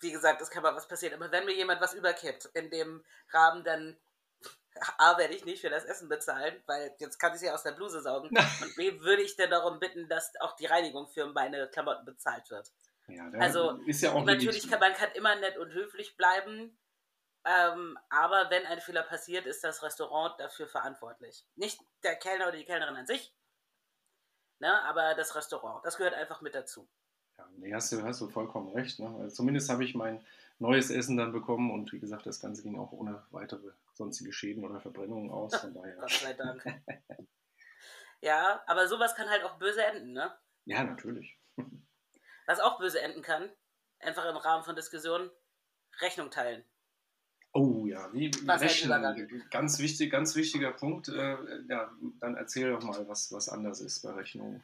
wie 0.00 0.12
gesagt, 0.12 0.42
es 0.42 0.50
kann 0.50 0.62
mal 0.62 0.74
was 0.74 0.86
passieren, 0.86 1.14
aber 1.14 1.32
wenn 1.32 1.46
mir 1.46 1.54
jemand 1.54 1.80
was 1.80 1.94
überkippt 1.94 2.46
in 2.54 2.70
dem 2.70 3.02
Rahmen, 3.30 3.64
dann 3.64 3.96
A, 4.98 5.16
werde 5.16 5.34
ich 5.34 5.46
nicht 5.46 5.62
für 5.62 5.70
das 5.70 5.84
Essen 5.84 6.08
bezahlen, 6.08 6.54
weil 6.66 6.94
jetzt 6.98 7.18
kann 7.18 7.32
ich 7.32 7.40
sie 7.40 7.50
aus 7.50 7.62
der 7.62 7.72
Bluse 7.72 8.02
saugen. 8.02 8.28
Und 8.62 8.76
B, 8.76 9.00
würde 9.00 9.22
ich 9.22 9.36
denn 9.36 9.50
darum 9.50 9.80
bitten, 9.80 10.08
dass 10.08 10.32
auch 10.40 10.54
die 10.56 10.66
Reinigung 10.66 11.08
für 11.08 11.26
meine 11.26 11.68
Klamotten 11.68 12.04
bezahlt 12.04 12.50
wird. 12.50 12.70
Ja, 13.08 13.30
also, 13.38 13.80
ist 13.86 14.02
ja 14.02 14.12
auch 14.12 14.24
natürlich 14.24 14.68
kann 14.68 14.80
man 14.80 14.92
kann 14.92 15.10
immer 15.14 15.36
nett 15.36 15.56
und 15.58 15.72
höflich 15.72 16.16
bleiben, 16.16 16.76
ähm, 17.46 17.96
aber 18.08 18.50
wenn 18.50 18.66
ein 18.66 18.80
Fehler 18.80 19.04
passiert, 19.04 19.46
ist 19.46 19.62
das 19.62 19.80
Restaurant 19.82 20.34
dafür 20.40 20.66
verantwortlich. 20.66 21.46
Nicht 21.54 21.80
der 22.02 22.16
Kellner 22.16 22.48
oder 22.48 22.56
die 22.56 22.64
Kellnerin 22.64 22.96
an 22.96 23.06
sich, 23.06 23.32
ne, 24.58 24.82
aber 24.82 25.14
das 25.14 25.36
Restaurant. 25.36 25.84
Das 25.84 25.96
gehört 25.96 26.14
einfach 26.14 26.40
mit 26.40 26.56
dazu. 26.56 26.88
Ja, 27.38 27.48
nee, 27.56 27.72
hast 27.72 27.92
du, 27.92 28.02
hast 28.02 28.20
du 28.20 28.28
vollkommen 28.28 28.72
recht. 28.72 28.98
Ne? 28.98 29.14
Also 29.20 29.36
zumindest 29.36 29.70
habe 29.70 29.84
ich 29.84 29.94
mein 29.94 30.26
neues 30.58 30.90
Essen 30.90 31.16
dann 31.16 31.32
bekommen 31.32 31.70
und 31.70 31.92
wie 31.92 32.00
gesagt, 32.00 32.26
das 32.26 32.40
Ganze 32.40 32.64
ging 32.64 32.78
auch 32.78 32.90
ohne 32.90 33.24
weitere 33.30 33.70
sonstige 33.94 34.32
Schäden 34.32 34.64
oder 34.64 34.80
Verbrennungen 34.80 35.30
aus. 35.30 35.54
Von 35.54 35.74
daher. 35.74 35.96
Gott 35.96 36.10
sei 36.10 36.32
Dank. 36.32 36.64
ja, 38.22 38.60
aber 38.66 38.88
sowas 38.88 39.14
kann 39.14 39.30
halt 39.30 39.44
auch 39.44 39.56
böse 39.58 39.84
enden, 39.84 40.14
ne? 40.14 40.36
Ja, 40.64 40.82
natürlich. 40.82 41.38
Was 42.46 42.58
auch 42.58 42.78
böse 42.78 43.00
enden 43.00 43.22
kann, 43.22 43.48
einfach 44.00 44.24
im 44.24 44.36
Rahmen 44.36 44.64
von 44.64 44.74
Diskussionen, 44.74 45.30
Rechnung 46.00 46.30
teilen. 46.30 46.64
Oh 47.56 47.86
ja, 47.86 48.12
wie 48.12 48.30
Rechnung. 48.46 49.42
Ganz 49.50 49.78
wichtig, 49.78 50.12
ganz 50.12 50.36
wichtiger 50.36 50.72
Punkt. 50.72 51.08
Äh, 51.08 51.38
ja, 51.70 51.90
dann 52.20 52.36
erzähl 52.36 52.70
doch 52.70 52.82
mal, 52.82 53.08
was, 53.08 53.32
was 53.32 53.48
anders 53.48 53.80
ist 53.80 54.02
bei 54.02 54.10
Rechnungen. 54.10 54.62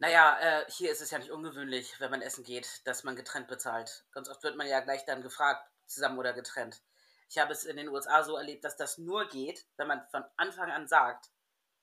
Naja, 0.00 0.36
äh, 0.40 0.64
hier 0.68 0.90
ist 0.90 1.00
es 1.00 1.12
ja 1.12 1.18
nicht 1.18 1.30
ungewöhnlich, 1.30 2.00
wenn 2.00 2.10
man 2.10 2.22
essen 2.22 2.42
geht, 2.42 2.84
dass 2.84 3.04
man 3.04 3.14
getrennt 3.14 3.46
bezahlt. 3.46 4.04
Ganz 4.10 4.28
oft 4.28 4.42
wird 4.42 4.56
man 4.56 4.66
ja 4.66 4.80
gleich 4.80 5.04
dann 5.04 5.22
gefragt, 5.22 5.70
zusammen 5.86 6.18
oder 6.18 6.32
getrennt. 6.32 6.82
Ich 7.30 7.38
habe 7.38 7.52
es 7.52 7.64
in 7.64 7.76
den 7.76 7.88
USA 7.90 8.24
so 8.24 8.36
erlebt, 8.36 8.64
dass 8.64 8.76
das 8.76 8.98
nur 8.98 9.28
geht, 9.28 9.64
wenn 9.76 9.86
man 9.86 10.02
von 10.10 10.24
Anfang 10.36 10.72
an 10.72 10.88
sagt, 10.88 11.30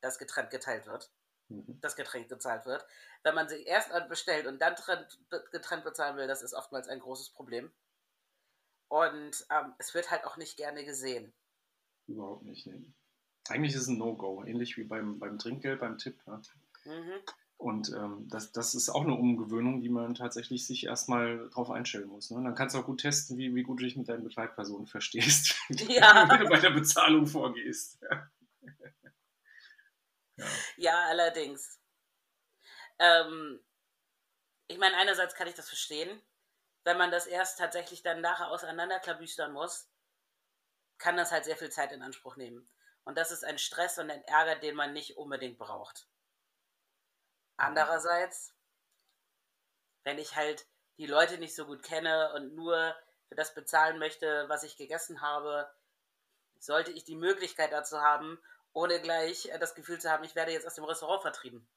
dass 0.02 0.20
getrennt 0.20 0.50
geteilt 0.50 0.88
wird, 0.88 1.10
mhm. 1.48 1.80
das 1.80 1.96
Getränk 1.96 2.28
gezahlt 2.28 2.66
wird. 2.66 2.86
Wenn 3.24 3.34
man 3.34 3.48
sich 3.48 3.66
erst 3.66 3.92
bestellt 4.10 4.46
und 4.46 4.62
dann 4.62 4.76
getrennt 5.52 5.86
bezahlen 5.86 6.18
will, 6.18 6.28
das 6.28 6.42
ist 6.42 6.54
oftmals 6.54 6.90
ein 6.90 7.00
großes 7.00 7.30
Problem. 7.30 7.72
Und 8.94 9.48
ähm, 9.50 9.74
es 9.80 9.96
wird 9.96 10.12
halt 10.12 10.24
auch 10.24 10.38
nicht 10.38 10.56
gerne 10.56 10.86
gesehen. 10.86 11.34
Überhaupt 12.06 12.44
nicht, 12.44 12.68
ne? 12.68 12.86
Eigentlich 13.50 13.74
ist 13.74 13.82
es 13.82 13.88
ein 13.88 13.98
No-Go, 13.98 14.44
ähnlich 14.46 14.78
wie 14.78 14.84
beim, 14.84 15.18
beim 15.18 15.40
Trinkgeld, 15.40 15.80
beim 15.80 15.98
Tipp. 15.98 16.22
Ne? 16.28 16.40
Mhm. 16.86 17.14
Und 17.58 17.90
ähm, 17.90 18.28
das, 18.30 18.52
das 18.52 18.76
ist 18.76 18.90
auch 18.90 19.02
eine 19.02 19.16
Umgewöhnung, 19.16 19.82
die 19.82 19.90
man 19.90 20.14
tatsächlich 20.14 20.68
sich 20.68 20.86
erstmal 20.86 21.50
drauf 21.50 21.72
einstellen 21.72 22.08
muss. 22.08 22.30
Ne? 22.30 22.44
Dann 22.44 22.54
kannst 22.54 22.76
du 22.76 22.80
auch 22.80 22.86
gut 22.86 23.02
testen, 23.02 23.36
wie, 23.40 23.56
wie 23.56 23.64
gut 23.64 23.80
du 23.80 23.84
dich 23.84 23.98
mit 23.98 24.10
deinen 24.10 24.26
Begleitpersonen 24.26 24.86
verstehst, 24.86 25.56
ja. 25.70 26.30
wenn 26.30 26.42
du 26.42 26.50
bei 26.50 26.60
der 26.60 26.70
Bezahlung 26.70 27.26
vorgehst. 27.26 28.00
ja. 30.38 30.46
ja, 30.78 31.06
allerdings. 31.08 31.80
Ähm, 33.00 33.60
ich 34.68 34.78
meine, 34.78 34.98
einerseits 34.98 35.34
kann 35.34 35.48
ich 35.48 35.56
das 35.56 35.68
verstehen. 35.68 36.22
Wenn 36.84 36.98
man 36.98 37.12
das 37.12 37.28
erst 37.28 37.60
tatsächlich 37.60 38.04
dann 38.04 38.22
nachher 38.22 38.50
auseinanderklabüstern 38.50 39.54
muss, 39.54 39.88
kann 40.98 41.18
das 41.18 41.32
halt 41.32 41.46
sehr 41.46 41.58
viel 41.58 41.70
Zeit 41.70 41.92
in 41.92 42.02
Anspruch 42.02 42.36
nehmen. 42.36 42.70
Und 43.04 43.18
das 43.18 43.32
ist 43.32 43.44
ein 43.44 43.58
Stress 43.58 43.98
und 44.00 44.10
ein 44.10 44.24
Ärger, 44.26 44.56
den 44.56 44.76
man 44.76 44.94
nicht 44.94 45.18
unbedingt 45.18 45.58
braucht. 45.58 46.08
Andererseits, 47.58 48.54
wenn 50.04 50.18
ich 50.18 50.36
halt 50.36 50.66
die 50.98 51.06
Leute 51.06 51.38
nicht 51.38 51.56
so 51.56 51.66
gut 51.66 51.84
kenne 51.84 52.34
und 52.34 52.56
nur 52.56 52.96
für 53.28 53.36
das 53.36 53.54
bezahlen 53.54 54.00
möchte, 54.00 54.48
was 54.48 54.64
ich 54.64 54.78
gegessen 54.78 55.22
habe, 55.22 55.74
sollte 56.60 56.92
ich 56.92 57.04
die 57.04 57.16
Möglichkeit 57.16 57.72
dazu 57.72 58.00
haben, 58.02 58.42
ohne 58.74 59.02
gleich 59.02 59.48
äh, 59.48 59.60
das 59.60 59.76
Gefühl 59.76 60.00
zu 60.00 60.10
haben, 60.10 60.24
ich 60.24 60.36
werde 60.36 60.52
jetzt 60.52 60.66
aus 60.66 60.76
dem 60.76 60.86
Restaurant 60.86 61.22
vertrieben. 61.22 61.68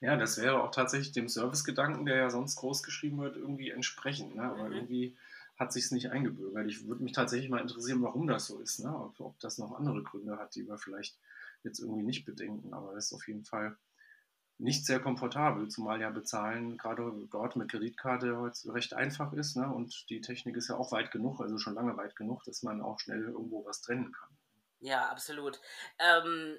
Ja, 0.00 0.16
das 0.16 0.40
wäre 0.40 0.62
auch 0.62 0.70
tatsächlich 0.70 1.12
dem 1.12 1.28
Servicegedanken, 1.28 2.06
der 2.06 2.16
ja 2.16 2.30
sonst 2.30 2.56
groß 2.56 2.82
geschrieben 2.82 3.18
wird, 3.18 3.36
irgendwie 3.36 3.70
entsprechend. 3.70 4.36
Ne? 4.36 4.42
Aber 4.42 4.68
mhm. 4.68 4.72
irgendwie 4.72 5.16
hat 5.58 5.72
sich 5.72 5.84
es 5.86 5.90
nicht 5.90 6.10
eingebürgert. 6.10 6.66
Ich 6.66 6.86
würde 6.86 7.02
mich 7.02 7.12
tatsächlich 7.12 7.48
mal 7.48 7.60
interessieren, 7.60 8.02
warum 8.02 8.26
das 8.26 8.46
so 8.46 8.60
ist. 8.60 8.80
Ne? 8.80 8.94
Ob, 8.94 9.18
ob, 9.20 9.40
das 9.40 9.58
noch 9.58 9.72
andere 9.72 10.02
Gründe 10.02 10.38
hat, 10.38 10.54
die 10.54 10.66
wir 10.66 10.78
vielleicht 10.78 11.18
jetzt 11.62 11.80
irgendwie 11.80 12.02
nicht 12.02 12.24
bedenken. 12.24 12.74
Aber 12.74 12.94
das 12.94 13.06
ist 13.06 13.12
auf 13.14 13.26
jeden 13.26 13.44
Fall 13.44 13.76
nicht 14.58 14.86
sehr 14.86 15.00
komfortabel, 15.00 15.68
zumal 15.68 16.00
ja 16.00 16.08
bezahlen 16.10 16.78
gerade 16.78 17.12
dort 17.30 17.56
mit 17.56 17.70
Kreditkarte 17.70 18.38
heute 18.38 18.72
recht 18.72 18.94
einfach 18.94 19.32
ist. 19.32 19.56
Ne? 19.56 19.68
Und 19.68 20.08
die 20.08 20.20
Technik 20.20 20.56
ist 20.56 20.68
ja 20.68 20.76
auch 20.76 20.92
weit 20.92 21.10
genug, 21.10 21.40
also 21.40 21.58
schon 21.58 21.74
lange 21.74 21.96
weit 21.96 22.16
genug, 22.16 22.44
dass 22.44 22.62
man 22.62 22.80
auch 22.80 22.98
schnell 23.00 23.22
irgendwo 23.22 23.64
was 23.64 23.82
trennen 23.82 24.12
kann. 24.12 24.30
Ja, 24.80 25.08
absolut. 25.08 25.60
Ähm, 25.98 26.58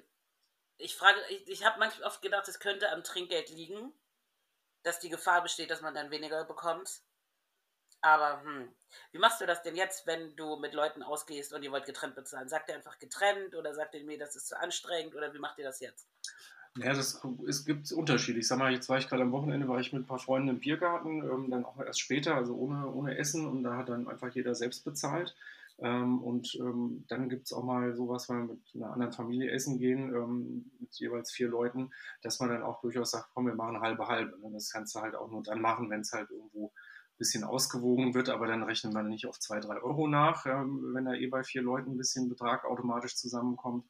ich 0.78 0.96
frage, 0.96 1.18
ich, 1.28 1.48
ich 1.48 1.64
habe 1.64 1.78
manchmal 1.78 2.08
oft 2.08 2.22
gedacht, 2.22 2.48
es 2.48 2.60
könnte 2.60 2.90
am 2.90 3.04
Trinkgeld 3.04 3.50
liegen, 3.50 3.92
dass 4.82 5.00
die 5.00 5.10
Gefahr 5.10 5.42
besteht, 5.42 5.70
dass 5.70 5.82
man 5.82 5.94
dann 5.94 6.10
weniger 6.10 6.44
bekommt. 6.44 7.02
Aber 8.00 8.42
hm, 8.42 8.68
wie 9.10 9.18
machst 9.18 9.40
du 9.40 9.46
das 9.46 9.62
denn 9.62 9.74
jetzt, 9.74 10.06
wenn 10.06 10.36
du 10.36 10.56
mit 10.56 10.72
Leuten 10.72 11.02
ausgehst 11.02 11.52
und 11.52 11.64
ihr 11.64 11.72
wollt 11.72 11.84
getrennt 11.84 12.14
bezahlen? 12.14 12.48
Sagt 12.48 12.68
ihr 12.68 12.76
einfach 12.76 12.98
getrennt 12.98 13.56
oder 13.56 13.74
sagt 13.74 13.94
ihr 13.94 14.04
mir, 14.04 14.18
das 14.18 14.36
ist 14.36 14.46
zu 14.46 14.58
anstrengend 14.58 15.16
oder 15.16 15.34
wie 15.34 15.40
macht 15.40 15.58
ihr 15.58 15.64
das 15.64 15.80
jetzt? 15.80 16.08
Ja, 16.76 16.92
das, 16.92 17.20
es 17.48 17.64
gibt 17.64 17.90
Unterschiede. 17.90 18.38
Ich 18.38 18.46
sag 18.46 18.58
mal, 18.58 18.72
jetzt 18.72 18.88
war 18.88 18.98
ich 18.98 19.08
gerade 19.08 19.22
am 19.22 19.32
Wochenende, 19.32 19.66
war 19.66 19.80
ich 19.80 19.92
mit 19.92 20.02
ein 20.02 20.06
paar 20.06 20.20
Freunden 20.20 20.48
im 20.48 20.60
Biergarten, 20.60 21.22
ähm, 21.22 21.50
dann 21.50 21.64
auch 21.64 21.80
erst 21.80 21.98
später, 21.98 22.36
also 22.36 22.54
ohne, 22.54 22.88
ohne 22.92 23.18
Essen 23.18 23.48
und 23.48 23.64
da 23.64 23.76
hat 23.76 23.88
dann 23.88 24.06
einfach 24.06 24.32
jeder 24.32 24.54
selbst 24.54 24.84
bezahlt. 24.84 25.34
Ähm, 25.80 26.20
und 26.22 26.56
ähm, 26.56 27.04
dann 27.08 27.28
gibt 27.28 27.46
es 27.46 27.52
auch 27.52 27.62
mal 27.62 27.94
sowas, 27.94 28.28
wenn 28.28 28.48
wir 28.48 28.54
mit 28.54 28.60
einer 28.74 28.92
anderen 28.92 29.12
Familie 29.12 29.50
essen 29.52 29.78
gehen, 29.78 30.12
ähm, 30.12 30.70
mit 30.80 30.92
jeweils 30.94 31.30
vier 31.30 31.48
Leuten, 31.48 31.90
dass 32.22 32.40
man 32.40 32.48
dann 32.48 32.62
auch 32.62 32.80
durchaus 32.80 33.12
sagt, 33.12 33.30
komm, 33.32 33.46
wir 33.46 33.54
machen 33.54 33.80
halbe 33.80 34.08
halbe. 34.08 34.38
Ne? 34.40 34.50
Das 34.52 34.70
kannst 34.70 34.94
du 34.94 35.00
halt 35.00 35.14
auch 35.14 35.30
nur 35.30 35.42
dann 35.42 35.60
machen, 35.60 35.88
wenn 35.90 36.00
es 36.00 36.12
halt 36.12 36.30
irgendwo 36.30 36.66
ein 36.66 37.18
bisschen 37.18 37.44
ausgewogen 37.44 38.14
wird, 38.14 38.28
aber 38.28 38.48
dann 38.48 38.64
rechnen 38.64 38.92
wir 38.92 39.04
nicht 39.04 39.26
auf 39.26 39.38
zwei, 39.38 39.60
drei 39.60 39.80
Euro 39.80 40.08
nach, 40.08 40.46
ähm, 40.46 40.94
wenn 40.94 41.04
da 41.04 41.14
eh 41.14 41.28
bei 41.28 41.44
vier 41.44 41.62
Leuten 41.62 41.92
ein 41.92 41.96
bisschen 41.96 42.28
Betrag 42.28 42.64
automatisch 42.64 43.14
zusammenkommt. 43.16 43.84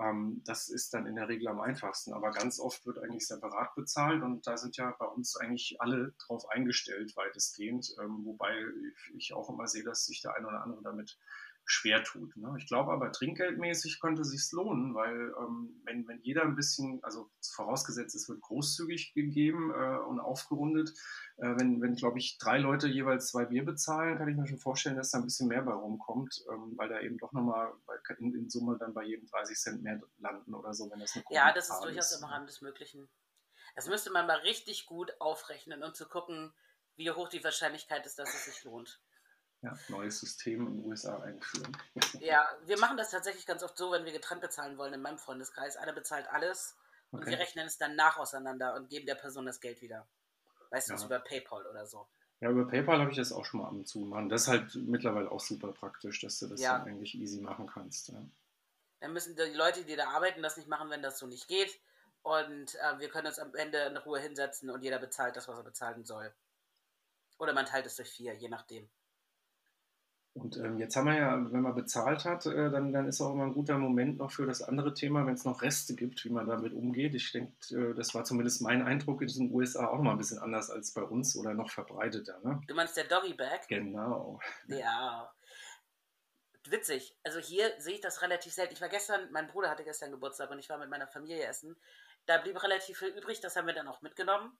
Ähm, 0.00 0.42
das 0.44 0.68
ist 0.68 0.92
dann 0.94 1.06
in 1.06 1.16
der 1.16 1.28
Regel 1.28 1.48
am 1.48 1.60
einfachsten. 1.60 2.12
Aber 2.12 2.30
ganz 2.30 2.58
oft 2.58 2.84
wird 2.86 2.98
eigentlich 2.98 3.26
separat 3.26 3.74
bezahlt 3.74 4.22
und 4.22 4.46
da 4.46 4.56
sind 4.56 4.76
ja 4.76 4.94
bei 4.98 5.06
uns 5.06 5.36
eigentlich 5.36 5.76
alle 5.80 6.14
drauf 6.18 6.48
eingestellt, 6.50 7.16
weitestgehend. 7.16 7.94
Ähm, 8.00 8.24
wobei 8.24 8.54
ich 9.16 9.32
auch 9.34 9.50
immer 9.50 9.66
sehe, 9.66 9.84
dass 9.84 10.06
sich 10.06 10.22
der 10.22 10.34
eine 10.34 10.48
oder 10.48 10.62
andere 10.62 10.82
damit 10.82 11.18
schwer 11.66 12.04
tut. 12.04 12.36
Ne? 12.36 12.54
Ich 12.58 12.66
glaube 12.66 12.92
aber, 12.92 13.10
trinkgeldmäßig 13.10 14.00
könnte 14.00 14.22
es 14.22 14.30
sich 14.30 14.52
lohnen, 14.52 14.94
weil 14.94 15.32
ähm, 15.38 15.80
wenn, 15.84 16.06
wenn 16.06 16.20
jeder 16.20 16.42
ein 16.42 16.56
bisschen, 16.56 17.02
also 17.02 17.30
vorausgesetzt, 17.54 18.14
es 18.14 18.28
wird 18.28 18.42
großzügig 18.42 19.14
gegeben 19.14 19.72
äh, 19.72 19.98
und 19.98 20.20
aufgerundet, 20.20 20.90
äh, 21.38 21.56
wenn, 21.56 21.80
wenn 21.80 21.94
glaube 21.94 22.18
ich, 22.18 22.38
drei 22.38 22.58
Leute 22.58 22.86
jeweils 22.88 23.28
zwei 23.28 23.46
Bier 23.46 23.64
bezahlen, 23.64 24.18
kann 24.18 24.28
ich 24.28 24.36
mir 24.36 24.46
schon 24.46 24.58
vorstellen, 24.58 24.96
dass 24.96 25.10
da 25.10 25.18
ein 25.18 25.24
bisschen 25.24 25.48
mehr 25.48 25.62
bei 25.62 25.72
rumkommt, 25.72 26.44
ähm, 26.52 26.74
weil 26.76 26.88
da 26.88 27.00
eben 27.00 27.16
doch 27.18 27.32
nochmal 27.32 27.72
in, 28.18 28.34
in 28.34 28.50
Summe 28.50 28.76
dann 28.78 28.92
bei 28.92 29.04
jedem 29.04 29.26
30 29.26 29.56
Cent 29.56 29.82
mehr 29.82 30.00
landen 30.18 30.54
oder 30.54 30.74
so, 30.74 30.90
wenn 30.90 31.00
das 31.00 31.14
eine 31.14 31.24
Ja, 31.30 31.52
das 31.52 31.70
ist 31.70 31.80
durchaus 31.80 32.12
ist. 32.12 32.18
im 32.18 32.28
Rahmen 32.28 32.46
des 32.46 32.60
Möglichen. 32.60 33.08
Das 33.74 33.88
müsste 33.88 34.10
man 34.10 34.26
mal 34.26 34.38
richtig 34.38 34.86
gut 34.86 35.12
aufrechnen, 35.18 35.82
um 35.82 35.94
zu 35.94 36.06
gucken, 36.06 36.52
wie 36.96 37.10
hoch 37.10 37.28
die 37.28 37.42
Wahrscheinlichkeit 37.42 38.06
ist, 38.06 38.18
dass 38.18 38.32
es 38.32 38.44
sich 38.44 38.64
lohnt 38.64 39.00
ja, 39.64 39.78
neues 39.88 40.20
System 40.20 40.66
in 40.66 40.76
den 40.76 40.86
USA 40.86 41.20
einführen. 41.20 41.76
Ja, 42.20 42.48
wir 42.66 42.78
machen 42.78 42.96
das 42.96 43.10
tatsächlich 43.10 43.46
ganz 43.46 43.62
oft 43.62 43.76
so, 43.76 43.90
wenn 43.90 44.04
wir 44.04 44.12
getrennt 44.12 44.40
bezahlen 44.40 44.78
wollen 44.78 44.94
in 44.94 45.02
meinem 45.02 45.18
Freundeskreis. 45.18 45.76
Einer 45.76 45.92
bezahlt 45.92 46.28
alles 46.28 46.76
und 47.10 47.20
okay. 47.20 47.30
wir 47.30 47.38
rechnen 47.38 47.66
es 47.66 47.78
dann 47.78 47.96
nach 47.96 48.18
auseinander 48.18 48.74
und 48.74 48.88
geben 48.88 49.06
der 49.06 49.14
Person 49.14 49.46
das 49.46 49.60
Geld 49.60 49.80
wieder. 49.80 50.06
Meistens 50.70 51.02
ja. 51.02 51.06
über 51.06 51.18
PayPal 51.20 51.66
oder 51.66 51.86
so. 51.86 52.06
Ja, 52.40 52.50
über 52.50 52.66
PayPal 52.66 53.00
habe 53.00 53.10
ich 53.10 53.16
das 53.16 53.32
auch 53.32 53.44
schon 53.44 53.60
mal 53.60 53.68
ab 53.68 53.72
und 53.72 53.86
zu 53.86 54.00
machen. 54.00 54.28
Das 54.28 54.42
ist 54.42 54.48
halt 54.48 54.74
mittlerweile 54.74 55.30
auch 55.30 55.40
super 55.40 55.72
praktisch, 55.72 56.20
dass 56.20 56.38
du 56.38 56.46
das 56.48 56.60
ja. 56.60 56.78
dann 56.78 56.88
eigentlich 56.88 57.14
easy 57.14 57.40
machen 57.40 57.66
kannst. 57.66 58.08
Ja. 58.08 58.22
Dann 59.00 59.12
müssen 59.12 59.36
die 59.36 59.42
Leute, 59.54 59.84
die 59.84 59.96
da 59.96 60.08
arbeiten, 60.08 60.42
das 60.42 60.56
nicht 60.56 60.68
machen, 60.68 60.90
wenn 60.90 61.02
das 61.02 61.18
so 61.18 61.26
nicht 61.26 61.48
geht. 61.48 61.80
Und 62.22 62.74
äh, 62.74 62.98
wir 62.98 63.08
können 63.08 63.26
uns 63.26 63.38
am 63.38 63.54
Ende 63.54 63.78
in 63.78 63.96
Ruhe 63.98 64.18
hinsetzen 64.18 64.70
und 64.70 64.82
jeder 64.82 64.98
bezahlt 64.98 65.36
das, 65.36 65.46
was 65.46 65.58
er 65.58 65.62
bezahlen 65.62 66.04
soll. 66.04 66.34
Oder 67.38 67.52
man 67.52 67.66
teilt 67.66 67.86
es 67.86 67.96
durch 67.96 68.10
vier, 68.10 68.34
je 68.34 68.48
nachdem. 68.48 68.88
Und 70.34 70.56
ähm, 70.56 70.78
jetzt 70.78 70.96
haben 70.96 71.06
wir 71.06 71.14
ja, 71.14 71.52
wenn 71.52 71.60
man 71.60 71.76
bezahlt 71.76 72.24
hat, 72.24 72.44
äh, 72.46 72.68
dann, 72.68 72.92
dann 72.92 73.06
ist 73.06 73.20
auch 73.20 73.32
immer 73.32 73.44
ein 73.44 73.54
guter 73.54 73.78
Moment 73.78 74.18
noch 74.18 74.32
für 74.32 74.46
das 74.46 74.62
andere 74.62 74.92
Thema, 74.92 75.24
wenn 75.26 75.34
es 75.34 75.44
noch 75.44 75.62
Reste 75.62 75.94
gibt, 75.94 76.24
wie 76.24 76.30
man 76.30 76.48
damit 76.48 76.72
umgeht. 76.72 77.14
Ich 77.14 77.30
denke, 77.30 77.52
äh, 77.70 77.94
das 77.94 78.14
war 78.14 78.24
zumindest 78.24 78.60
mein 78.60 78.82
Eindruck 78.82 79.22
in 79.22 79.28
den 79.28 79.52
USA 79.52 79.86
auch 79.86 80.00
mal 80.00 80.10
ein 80.10 80.18
bisschen 80.18 80.40
anders 80.40 80.70
als 80.70 80.92
bei 80.92 81.02
uns 81.02 81.36
oder 81.36 81.54
noch 81.54 81.70
verbreiteter. 81.70 82.40
Ne? 82.42 82.60
Du 82.66 82.74
meinst 82.74 82.96
der 82.96 83.04
Doggy 83.04 83.34
Bag? 83.34 83.68
Genau. 83.68 84.40
Ja. 84.66 85.32
Witzig. 86.66 87.16
Also 87.22 87.38
hier 87.38 87.72
sehe 87.78 87.94
ich 87.94 88.00
das 88.00 88.20
relativ 88.20 88.52
selten. 88.52 88.74
Ich 88.74 88.80
war 88.80 88.88
gestern, 88.88 89.30
mein 89.30 89.46
Bruder 89.46 89.70
hatte 89.70 89.84
gestern 89.84 90.10
Geburtstag 90.10 90.50
und 90.50 90.58
ich 90.58 90.68
war 90.68 90.78
mit 90.78 90.90
meiner 90.90 91.06
Familie 91.06 91.46
essen. 91.46 91.76
Da 92.26 92.38
blieb 92.38 92.60
relativ 92.60 92.98
viel 92.98 93.08
übrig, 93.08 93.40
das 93.40 93.54
haben 93.54 93.66
wir 93.68 93.74
dann 93.74 93.86
auch 93.86 94.02
mitgenommen. 94.02 94.58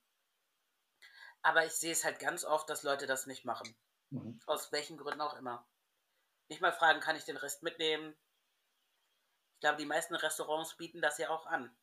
Aber 1.43 1.65
ich 1.65 1.73
sehe 1.73 1.93
es 1.93 2.05
halt 2.05 2.21
ganz 2.21 2.45
oft, 2.45 2.71
dass 2.71 2.85
Leute 2.85 3.07
das 3.07 3.27
nicht 3.27 3.45
machen. 3.45 3.75
Mhm. 4.15 4.41
Aus 4.47 4.73
welchen 4.73 4.97
Gründen 4.97 5.21
auch 5.21 5.37
immer. 5.39 5.67
Nicht 6.49 6.61
mal 6.61 6.73
fragen, 6.73 7.01
kann 7.01 7.17
ich 7.17 7.25
den 7.25 7.37
Rest 7.37 7.63
mitnehmen? 7.63 8.15
Ich 9.55 9.61
glaube, 9.61 9.79
die 9.79 9.87
meisten 9.87 10.15
Restaurants 10.15 10.77
bieten 10.77 11.01
das 11.01 11.19
ja 11.19 11.31
auch 11.31 11.47
an. 11.47 11.75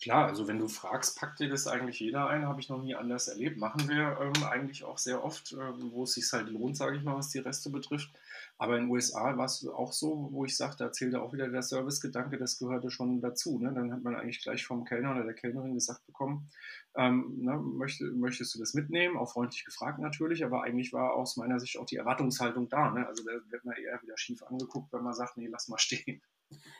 Klar, 0.00 0.28
also 0.28 0.48
wenn 0.48 0.58
du 0.58 0.66
fragst, 0.66 1.18
packt 1.18 1.40
dir 1.40 1.50
das 1.50 1.66
eigentlich 1.66 2.00
jeder 2.00 2.26
ein, 2.26 2.46
habe 2.46 2.58
ich 2.58 2.70
noch 2.70 2.80
nie 2.80 2.94
anders 2.94 3.28
erlebt. 3.28 3.58
Machen 3.58 3.86
wir 3.86 4.18
ähm, 4.18 4.44
eigentlich 4.44 4.82
auch 4.82 4.96
sehr 4.96 5.22
oft, 5.22 5.52
äh, 5.52 5.58
wo 5.92 6.04
es 6.04 6.14
sich 6.14 6.32
halt 6.32 6.48
lohnt, 6.48 6.78
sage 6.78 6.96
ich 6.96 7.02
mal, 7.02 7.16
was 7.16 7.28
die 7.28 7.38
Reste 7.38 7.68
betrifft. 7.68 8.10
Aber 8.56 8.76
in 8.78 8.84
den 8.84 8.90
USA 8.90 9.36
war 9.36 9.44
es 9.44 9.66
auch 9.66 9.92
so, 9.92 10.28
wo 10.32 10.46
ich 10.46 10.56
sage, 10.56 10.76
da 10.78 10.90
zählte 10.90 11.20
auch 11.20 11.34
wieder 11.34 11.48
der 11.48 11.62
Servicegedanke, 11.62 12.38
das 12.38 12.58
gehörte 12.58 12.90
schon 12.90 13.20
dazu. 13.20 13.58
Ne? 13.58 13.74
Dann 13.74 13.92
hat 13.92 14.02
man 14.02 14.16
eigentlich 14.16 14.42
gleich 14.42 14.64
vom 14.64 14.86
Kellner 14.86 15.10
oder 15.10 15.24
der 15.24 15.34
Kellnerin 15.34 15.74
gesagt 15.74 16.06
bekommen, 16.06 16.50
ähm, 16.96 17.36
ne, 17.38 17.56
möchte, 17.56 18.04
möchtest 18.04 18.54
du 18.54 18.58
das 18.58 18.74
mitnehmen? 18.74 19.16
Auch 19.16 19.32
freundlich 19.32 19.64
gefragt 19.64 19.98
natürlich, 19.98 20.44
aber 20.44 20.62
eigentlich 20.62 20.92
war 20.92 21.14
aus 21.14 21.36
meiner 21.36 21.60
Sicht 21.60 21.78
auch 21.78 21.86
die 21.86 21.96
Erwartungshaltung 21.96 22.68
da. 22.68 22.90
Ne? 22.90 23.06
Also 23.06 23.24
da 23.24 23.32
wird 23.50 23.64
man 23.64 23.76
eher 23.76 24.00
wieder 24.02 24.16
schief 24.16 24.42
angeguckt, 24.42 24.92
wenn 24.92 25.02
man 25.02 25.14
sagt, 25.14 25.36
nee, 25.36 25.48
lass 25.48 25.68
mal 25.68 25.78
stehen. 25.78 26.22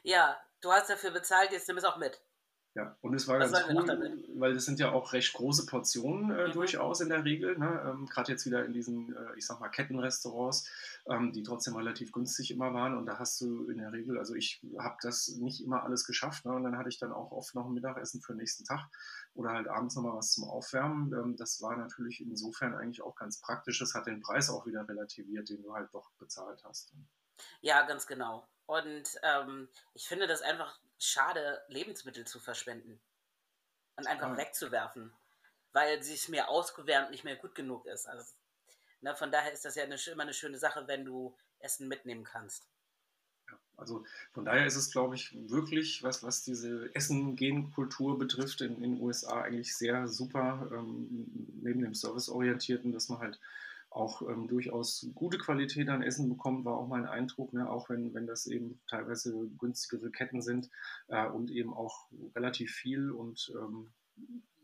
Ja, 0.03 0.37
du 0.61 0.73
hast 0.73 0.91
dafür 0.91 1.13
bezahlt, 1.13 1.53
jetzt 1.53 1.69
nimm 1.69 1.77
es 1.77 1.85
auch 1.85 1.99
mit. 1.99 2.21
Ja, 2.75 2.97
und 3.01 3.15
es 3.15 3.27
war 3.27 3.41
Was 3.41 3.51
ganz 3.51 3.67
cool, 3.69 4.25
weil 4.37 4.55
das 4.55 4.65
sind 4.65 4.79
ja 4.79 4.93
auch 4.93 5.13
recht 5.13 5.33
große 5.33 5.67
Portionen 5.67 6.31
äh, 6.31 6.49
mhm. 6.49 6.53
durchaus 6.53 7.01
in 7.01 7.09
der 7.09 7.25
Regel. 7.25 7.59
Ne? 7.59 7.83
Ähm, 7.85 8.07
Gerade 8.07 8.31
jetzt 8.31 8.47
wieder 8.47 8.65
in 8.65 8.73
diesen, 8.73 9.13
äh, 9.17 9.37
ich 9.37 9.45
sag 9.45 9.59
mal, 9.59 9.71
Kettenrestaurants, 9.71 10.71
ähm, 11.07 11.33
die 11.33 11.43
trotzdem 11.43 11.75
relativ 11.75 12.13
günstig 12.13 12.53
immer 12.53 12.73
waren. 12.73 12.97
Und 12.97 13.07
da 13.07 13.19
hast 13.19 13.41
du 13.41 13.69
in 13.69 13.79
der 13.79 13.93
Regel, 13.93 14.19
also 14.19 14.37
ich 14.37 14.65
habe 14.79 14.97
das 15.03 15.27
nicht 15.29 15.65
immer 15.65 15.83
alles 15.83 16.07
geschafft. 16.07 16.45
Ne? 16.45 16.53
Und 16.53 16.63
dann 16.63 16.79
hatte 16.79 16.89
ich 16.89 16.99
dann 16.99 17.13
auch 17.13 17.33
oft 17.33 17.57
noch 17.57 17.67
ein 17.67 17.73
Mittagessen 17.73 18.23
für 18.23 18.35
den 18.35 18.39
nächsten 18.39 18.65
Tag 18.65 18.89
oder 19.35 19.51
halt 19.51 19.67
abends 19.67 19.97
nochmal 19.97 20.17
was 20.17 20.31
zum 20.31 20.45
Aufwärmen. 20.45 21.13
Ähm, 21.13 21.37
das 21.37 21.61
war 21.61 21.77
natürlich 21.77 22.21
insofern 22.21 22.77
eigentlich 22.77 23.03
auch 23.03 23.17
ganz 23.17 23.41
praktisch. 23.41 23.81
Das 23.81 23.95
hat 23.95 24.07
den 24.07 24.21
Preis 24.21 24.49
auch 24.49 24.65
wieder 24.65 24.89
relativiert, 24.89 25.49
den 25.49 25.63
du 25.63 25.75
halt 25.75 25.93
doch 25.93 26.13
bezahlt 26.21 26.63
hast. 26.63 26.93
Ja, 27.63 27.85
ganz 27.85 28.07
genau. 28.07 28.47
Und 28.67 29.19
ähm, 29.25 29.69
ich 29.95 30.07
finde 30.07 30.29
das 30.29 30.43
einfach 30.43 30.79
schade, 31.01 31.63
Lebensmittel 31.69 32.27
zu 32.27 32.39
verschwenden 32.39 33.01
und 33.97 34.07
einfach 34.07 34.31
ja. 34.31 34.37
wegzuwerfen, 34.37 35.13
weil 35.73 36.03
sie 36.03 36.15
es 36.15 36.29
mir 36.29 36.49
ausgewärmt 36.49 37.11
nicht 37.11 37.25
mehr 37.25 37.37
gut 37.37 37.55
genug 37.55 37.87
ist. 37.87 38.07
Also, 38.07 38.25
ne, 39.01 39.17
von 39.17 39.33
daher 39.33 39.53
ist 39.53 39.65
das 39.65 39.75
ja 39.75 39.85
eine, 39.85 39.97
immer 40.11 40.23
eine 40.23 40.35
schöne 40.35 40.59
Sache, 40.59 40.87
wenn 40.87 41.05
du 41.05 41.37
Essen 41.59 41.89
mitnehmen 41.89 42.25
kannst. 42.25 42.69
Ja, 43.49 43.59
also 43.77 44.05
von 44.33 44.45
daher 44.45 44.67
ist 44.67 44.77
es, 44.77 44.91
glaube 44.91 45.15
ich, 45.15 45.35
wirklich, 45.51 46.03
was, 46.03 46.23
was 46.23 46.43
diese 46.43 46.95
Essen-Gen-Kultur 46.95 48.19
betrifft, 48.19 48.61
in 48.61 48.81
den 48.81 49.01
USA 49.01 49.43
eigentlich 49.43 49.77
sehr 49.77 50.07
super, 50.07 50.71
ähm, 50.73 51.31
neben 51.63 51.81
dem 51.81 51.95
Serviceorientierten, 51.95 52.93
dass 52.93 53.09
man 53.09 53.21
halt 53.21 53.41
auch 53.91 54.23
ähm, 54.23 54.47
durchaus 54.47 55.09
gute 55.15 55.39
Qualität 55.39 55.89
an 55.89 56.03
Essen 56.03 56.29
bekommt, 56.29 56.65
war 56.65 56.77
auch 56.77 56.87
mein 56.87 57.07
Eindruck, 57.07 57.53
ne? 57.53 57.69
auch 57.69 57.89
wenn, 57.91 58.15
wenn 58.15 58.27
das 58.27 58.47
eben 58.47 58.81
teilweise 58.89 59.49
günstigere 59.59 60.11
Ketten 60.11 60.43
sind 60.43 60.71
äh, 61.09 61.27
und 61.27 61.51
eben 61.51 61.75
auch 61.75 62.09
relativ 62.35 62.73
viel 62.73 63.11
und 63.11 63.53
ähm, 63.61 63.93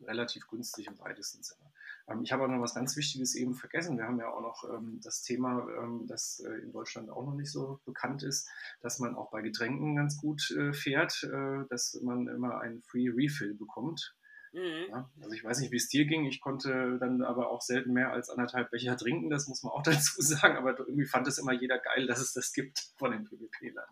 relativ 0.06 0.46
günstig 0.48 0.86
im 0.86 0.98
weitesten 1.00 1.42
Sinne. 1.42 1.72
Ähm, 2.08 2.22
ich 2.22 2.32
habe 2.32 2.44
auch 2.44 2.48
noch 2.48 2.60
was 2.60 2.74
ganz 2.74 2.96
Wichtiges 2.96 3.34
eben 3.34 3.54
vergessen. 3.54 3.98
Wir 3.98 4.04
haben 4.04 4.18
ja 4.18 4.28
auch 4.28 4.40
noch 4.40 4.64
ähm, 4.70 5.00
das 5.02 5.22
Thema, 5.22 5.66
ähm, 5.78 6.06
das 6.06 6.40
äh, 6.40 6.62
in 6.62 6.72
Deutschland 6.72 7.10
auch 7.10 7.24
noch 7.24 7.34
nicht 7.34 7.50
so 7.50 7.80
bekannt 7.84 8.22
ist, 8.22 8.48
dass 8.80 8.98
man 8.98 9.16
auch 9.16 9.30
bei 9.30 9.42
Getränken 9.42 9.96
ganz 9.96 10.16
gut 10.16 10.50
äh, 10.52 10.72
fährt, 10.72 11.24
äh, 11.24 11.64
dass 11.68 11.98
man 12.02 12.28
immer 12.28 12.60
einen 12.60 12.82
Free 12.82 13.08
Refill 13.08 13.54
bekommt. 13.54 14.14
Mhm. 14.52 14.86
Ja, 14.90 15.10
also 15.22 15.32
ich 15.32 15.44
weiß 15.44 15.58
nicht, 15.58 15.70
wie 15.72 15.76
es 15.76 15.88
dir 15.88 16.06
ging. 16.06 16.24
Ich 16.24 16.40
konnte 16.40 16.98
dann 16.98 17.22
aber 17.22 17.50
auch 17.50 17.60
selten 17.60 17.92
mehr 17.92 18.12
als 18.12 18.30
anderthalb 18.30 18.70
Becher 18.70 18.96
trinken, 18.96 19.30
das 19.30 19.48
muss 19.48 19.62
man 19.62 19.72
auch 19.72 19.82
dazu 19.84 20.20
sagen. 20.22 20.56
Aber 20.56 20.78
irgendwie 20.78 21.06
fand 21.06 21.26
es 21.26 21.38
immer 21.38 21.52
jeder 21.52 21.78
geil, 21.78 22.06
dass 22.06 22.20
es 22.20 22.32
das 22.32 22.52
gibt 22.52 22.80
von 22.96 23.10
den 23.10 23.24
PvP-Lern. 23.24 23.88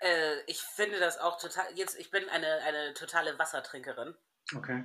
Äh, 0.00 0.40
ich 0.46 0.60
finde 0.60 1.00
das 1.00 1.18
auch 1.18 1.40
total. 1.40 1.66
Jetzt, 1.74 1.98
ich 1.98 2.10
bin 2.10 2.28
eine, 2.28 2.46
eine 2.62 2.94
totale 2.94 3.38
Wassertrinkerin. 3.38 4.14
Okay. 4.54 4.84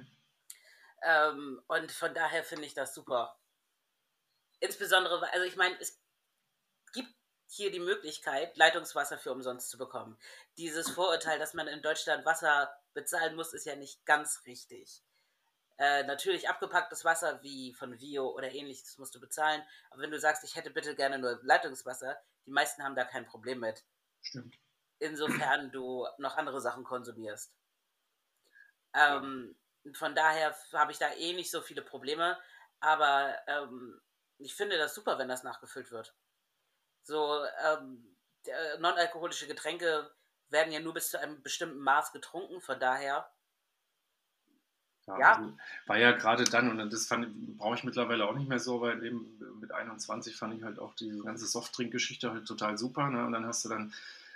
Ähm, 1.04 1.62
und 1.68 1.92
von 1.92 2.14
daher 2.14 2.44
finde 2.44 2.66
ich 2.66 2.74
das 2.74 2.94
super. 2.94 3.38
Insbesondere, 4.60 5.32
also 5.32 5.46
ich 5.46 5.56
meine, 5.56 5.76
es 5.80 6.02
gibt 6.94 7.14
hier 7.48 7.72
die 7.72 7.80
Möglichkeit, 7.80 8.56
Leitungswasser 8.58 9.18
für 9.18 9.32
umsonst 9.32 9.70
zu 9.70 9.78
bekommen. 9.78 10.18
Dieses 10.58 10.90
Vorurteil, 10.90 11.40
dass 11.40 11.54
man 11.54 11.68
in 11.68 11.82
Deutschland 11.82 12.26
Wasser 12.26 12.72
bezahlen 12.94 13.36
muss, 13.36 13.54
ist 13.54 13.66
ja 13.66 13.76
nicht 13.76 14.06
ganz 14.06 14.44
richtig. 14.46 15.04
Äh, 15.78 16.04
natürlich 16.04 16.50
abgepacktes 16.50 17.06
Wasser 17.06 17.42
wie 17.42 17.74
von 17.74 18.00
Vio 18.00 18.30
oder 18.30 18.52
ähnliches 18.52 18.98
musst 18.98 19.16
du 19.16 19.20
bezahlen. 19.20 19.64
Aber 19.92 20.02
wenn 20.02 20.12
du 20.12 20.20
sagst, 20.20 20.44
ich 20.44 20.56
hätte 20.56 20.72
bitte 20.72 20.96
gerne 20.96 21.18
nur 21.18 21.40
Leitungswasser, 21.44 22.22
die 22.46 22.52
meisten 22.52 22.84
haben 22.84 22.96
da 22.96 23.06
kein 23.06 23.26
Problem 23.26 23.62
mit. 23.62 23.86
Stimmt. 24.22 24.58
Insofern 25.00 25.72
du 25.72 26.06
noch 26.18 26.36
andere 26.36 26.60
Sachen 26.60 26.84
konsumierst. 26.84 27.54
Ähm, 28.94 29.56
ja. 29.84 29.94
Von 29.94 30.16
daher 30.16 30.54
habe 30.74 30.92
ich 30.92 30.98
da 30.98 31.14
eh 31.14 31.34
nicht 31.34 31.50
so 31.50 31.62
viele 31.62 31.82
Probleme. 31.82 32.38
Aber 32.82 33.38
ähm, 33.48 34.02
ich 34.38 34.56
finde 34.56 34.78
das 34.78 34.96
super, 34.96 35.18
wenn 35.18 35.30
das 35.30 35.44
nachgefüllt 35.44 35.92
wird. 35.92 36.14
So, 37.04 37.46
ähm, 37.64 38.18
non-alkoholische 38.80 39.48
Getränke 39.48 40.14
werden 40.50 40.74
ja 40.74 40.80
nur 40.80 40.94
bis 40.94 41.12
zu 41.12 41.20
einem 41.20 41.42
bestimmten 41.42 41.80
Maß 41.80 42.12
getrunken, 42.12 42.62
von 42.62 42.80
daher. 42.80 43.30
Ja, 45.08 45.20
ja. 45.20 45.36
Also 45.36 45.58
war 45.88 45.98
ja 45.98 46.12
gerade 46.12 46.44
dann, 46.44 46.80
und 46.80 46.94
das 46.94 47.08
brauche 47.58 47.76
ich 47.76 47.84
mittlerweile 47.84 48.28
auch 48.28 48.36
nicht 48.36 48.50
mehr 48.50 48.60
so, 48.60 48.82
weil 48.82 49.04
eben 49.04 49.40
mit 49.60 49.72
21 49.72 50.36
fand 50.36 50.54
ich 50.54 50.64
halt 50.64 50.80
auch 50.80 50.94
diese 50.94 51.24
ganze 51.24 51.48
Softdrink-Geschichte 51.48 52.32
halt 52.32 52.48
total 52.48 52.78
super. 52.78 53.10
Ne? 53.10 53.26
Und 53.26 53.32
dann 53.32 53.46
hast 53.46 53.66
du 53.66 53.70
dann 53.70 53.94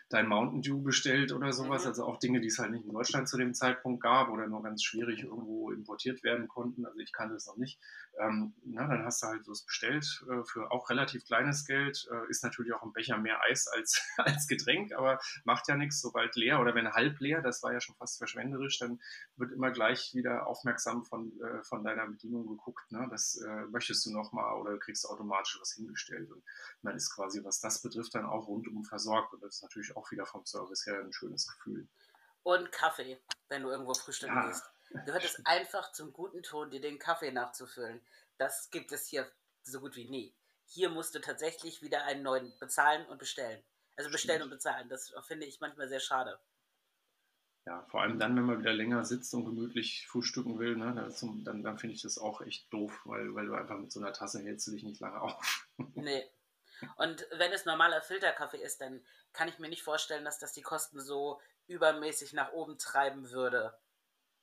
dein 0.10 0.28
Mountain 0.28 0.62
Dew 0.62 0.82
bestellt 0.82 1.32
oder 1.32 1.52
sowas. 1.54 1.84
Mhm. 1.84 1.90
Also 1.90 2.06
auch 2.06 2.20
Dinge, 2.20 2.42
die 2.42 2.48
es 2.48 2.60
halt 2.60 2.72
nicht 2.72 2.86
in 2.86 2.94
Deutschland 2.94 3.28
zu 3.28 3.38
dem 3.38 3.54
Zeitpunkt 3.54 4.02
gab 4.02 4.30
oder 4.30 4.48
nur 4.48 4.64
ganz 4.64 4.84
schwierig 4.84 5.24
irgendwo 5.24 5.72
importiert 5.72 6.24
werden 6.24 6.48
konnten. 6.48 6.86
Also 6.86 7.00
ich 7.00 7.12
kannte 7.12 7.36
es 7.36 7.48
noch 7.48 7.58
nicht. 7.58 7.80
Ähm, 8.20 8.54
na, 8.64 8.88
dann 8.88 9.06
hast 9.06 9.24
du 9.24 9.28
halt 9.28 9.44
so 9.44 9.54
bestellt 9.66 10.24
äh, 10.30 10.44
für 10.44 10.72
auch 10.72 10.90
relativ 10.90 11.26
kleines 11.26 11.66
Geld. 11.66 12.08
Äh, 12.12 12.30
ist 12.30 12.44
natürlich 12.44 12.74
auch 12.74 12.84
ein 12.84 12.94
Becher 12.94 13.18
mehr 13.18 13.42
Eis 13.42 13.68
als, 13.68 14.02
als 14.18 14.48
Getränk, 14.48 14.94
aber 14.94 15.20
macht 15.46 15.68
ja 15.68 15.76
nichts, 15.76 16.00
sobald 16.00 16.36
leer 16.36 16.60
oder 16.60 16.76
wenn 16.76 16.92
halb 16.92 17.20
leer, 17.20 17.42
das 17.42 17.64
war 17.64 17.74
ja 17.74 17.82
schon 17.82 17.96
fast 17.96 18.20
verschwenderisch, 18.20 18.78
dann 18.78 19.00
wird 19.36 19.52
immer 19.52 19.72
gleich 19.72 20.14
wieder 20.14 20.46
aufmerksam 20.46 21.06
von, 21.06 21.32
äh, 21.42 21.64
von 21.64 21.84
deiner 21.84 22.08
Bedienung 22.08 22.48
geguckt. 22.48 22.92
Ne? 22.92 23.08
Das 23.10 23.42
äh, 23.42 23.66
möchtest 23.72 24.06
du 24.06 24.12
nochmal 24.12 24.60
oder 24.60 24.78
kriegst 24.78 25.10
automatisch 25.10 25.58
was 25.60 25.74
hingestellt. 25.74 26.32
Und 26.32 26.44
man 26.84 26.96
ist 26.96 27.16
quasi, 27.16 27.44
was 27.44 27.60
das 27.60 27.82
betrifft, 27.82 28.14
dann 28.14 28.26
auch 28.26 28.48
rundum 28.48 28.84
versorgt. 28.84 29.34
Und 29.34 29.42
das 29.42 29.56
ist 29.56 29.64
natürlich 29.64 29.93
auch 29.96 30.12
wieder 30.12 30.26
vom 30.26 30.46
Service 30.46 30.86
her 30.86 31.00
ein 31.00 31.14
schönes 31.14 31.48
Gefühl. 31.48 31.88
Und 32.44 32.72
Kaffee, 32.72 33.22
wenn 33.50 33.64
du 33.64 33.70
irgendwo 33.70 33.94
frühstücken 33.94 34.36
ja. 34.36 34.48
gehst. 34.48 34.64
Gehört 35.06 35.24
es 35.24 35.44
einfach 35.46 35.92
zum 35.92 36.14
guten 36.14 36.44
Ton, 36.44 36.70
dir 36.70 36.82
den 36.82 37.00
Kaffee 37.00 37.32
nachzufüllen. 37.32 38.06
Das 38.38 38.70
gibt 38.70 38.92
es 38.92 39.08
hier 39.08 39.32
so 39.64 39.80
gut 39.80 39.96
wie 39.96 40.08
nie. 40.08 40.36
Hier 40.66 40.90
musst 40.90 41.16
du 41.16 41.20
tatsächlich 41.20 41.82
wieder 41.82 42.04
einen 42.04 42.22
neuen 42.24 42.54
bezahlen 42.60 43.06
und 43.08 43.18
bestellen. 43.18 43.64
Also 43.96 44.12
bestellen 44.12 44.40
Stimmt. 44.40 44.52
und 44.52 44.58
bezahlen. 44.58 44.90
Das 44.90 45.14
finde 45.28 45.46
ich 45.46 45.60
manchmal 45.62 45.88
sehr 45.88 46.00
schade. 46.00 46.40
Ja, 47.66 47.86
vor 47.90 48.02
allem 48.02 48.20
dann, 48.20 48.36
wenn 48.36 48.44
man 48.44 48.60
wieder 48.60 48.74
länger 48.74 49.06
sitzt 49.06 49.34
und 49.34 49.46
gemütlich 49.46 50.06
frühstücken 50.08 50.60
will, 50.60 50.76
ne, 50.76 50.94
dann, 50.94 51.44
dann, 51.44 51.64
dann 51.64 51.80
finde 51.80 51.96
ich 51.96 52.02
das 52.02 52.18
auch 52.18 52.42
echt 52.42 52.72
doof, 52.74 53.02
weil, 53.06 53.34
weil 53.36 53.46
du 53.46 53.54
einfach 53.54 53.78
mit 53.78 53.92
so 53.92 54.02
einer 54.02 54.12
Tasse 54.12 54.44
hältst 54.44 54.68
du 54.68 54.72
dich 54.72 54.84
nicht 54.84 55.00
lange 55.00 55.22
auf. 55.22 55.68
Nee. 55.96 56.30
Und 56.98 57.28
wenn 57.32 57.52
es 57.52 57.66
normaler 57.66 58.02
Filterkaffee 58.02 58.62
ist, 58.62 58.82
dann 58.82 59.02
kann 59.34 59.48
ich 59.48 59.60
mir 59.60 59.70
nicht 59.70 59.84
vorstellen, 59.84 60.26
dass 60.26 60.40
das 60.40 60.54
die 60.54 60.62
Kosten 60.62 61.00
so 61.00 61.40
übermäßig 61.68 62.34
nach 62.34 62.52
oben 62.52 62.78
treiben 62.78 63.32
würde 63.32 63.74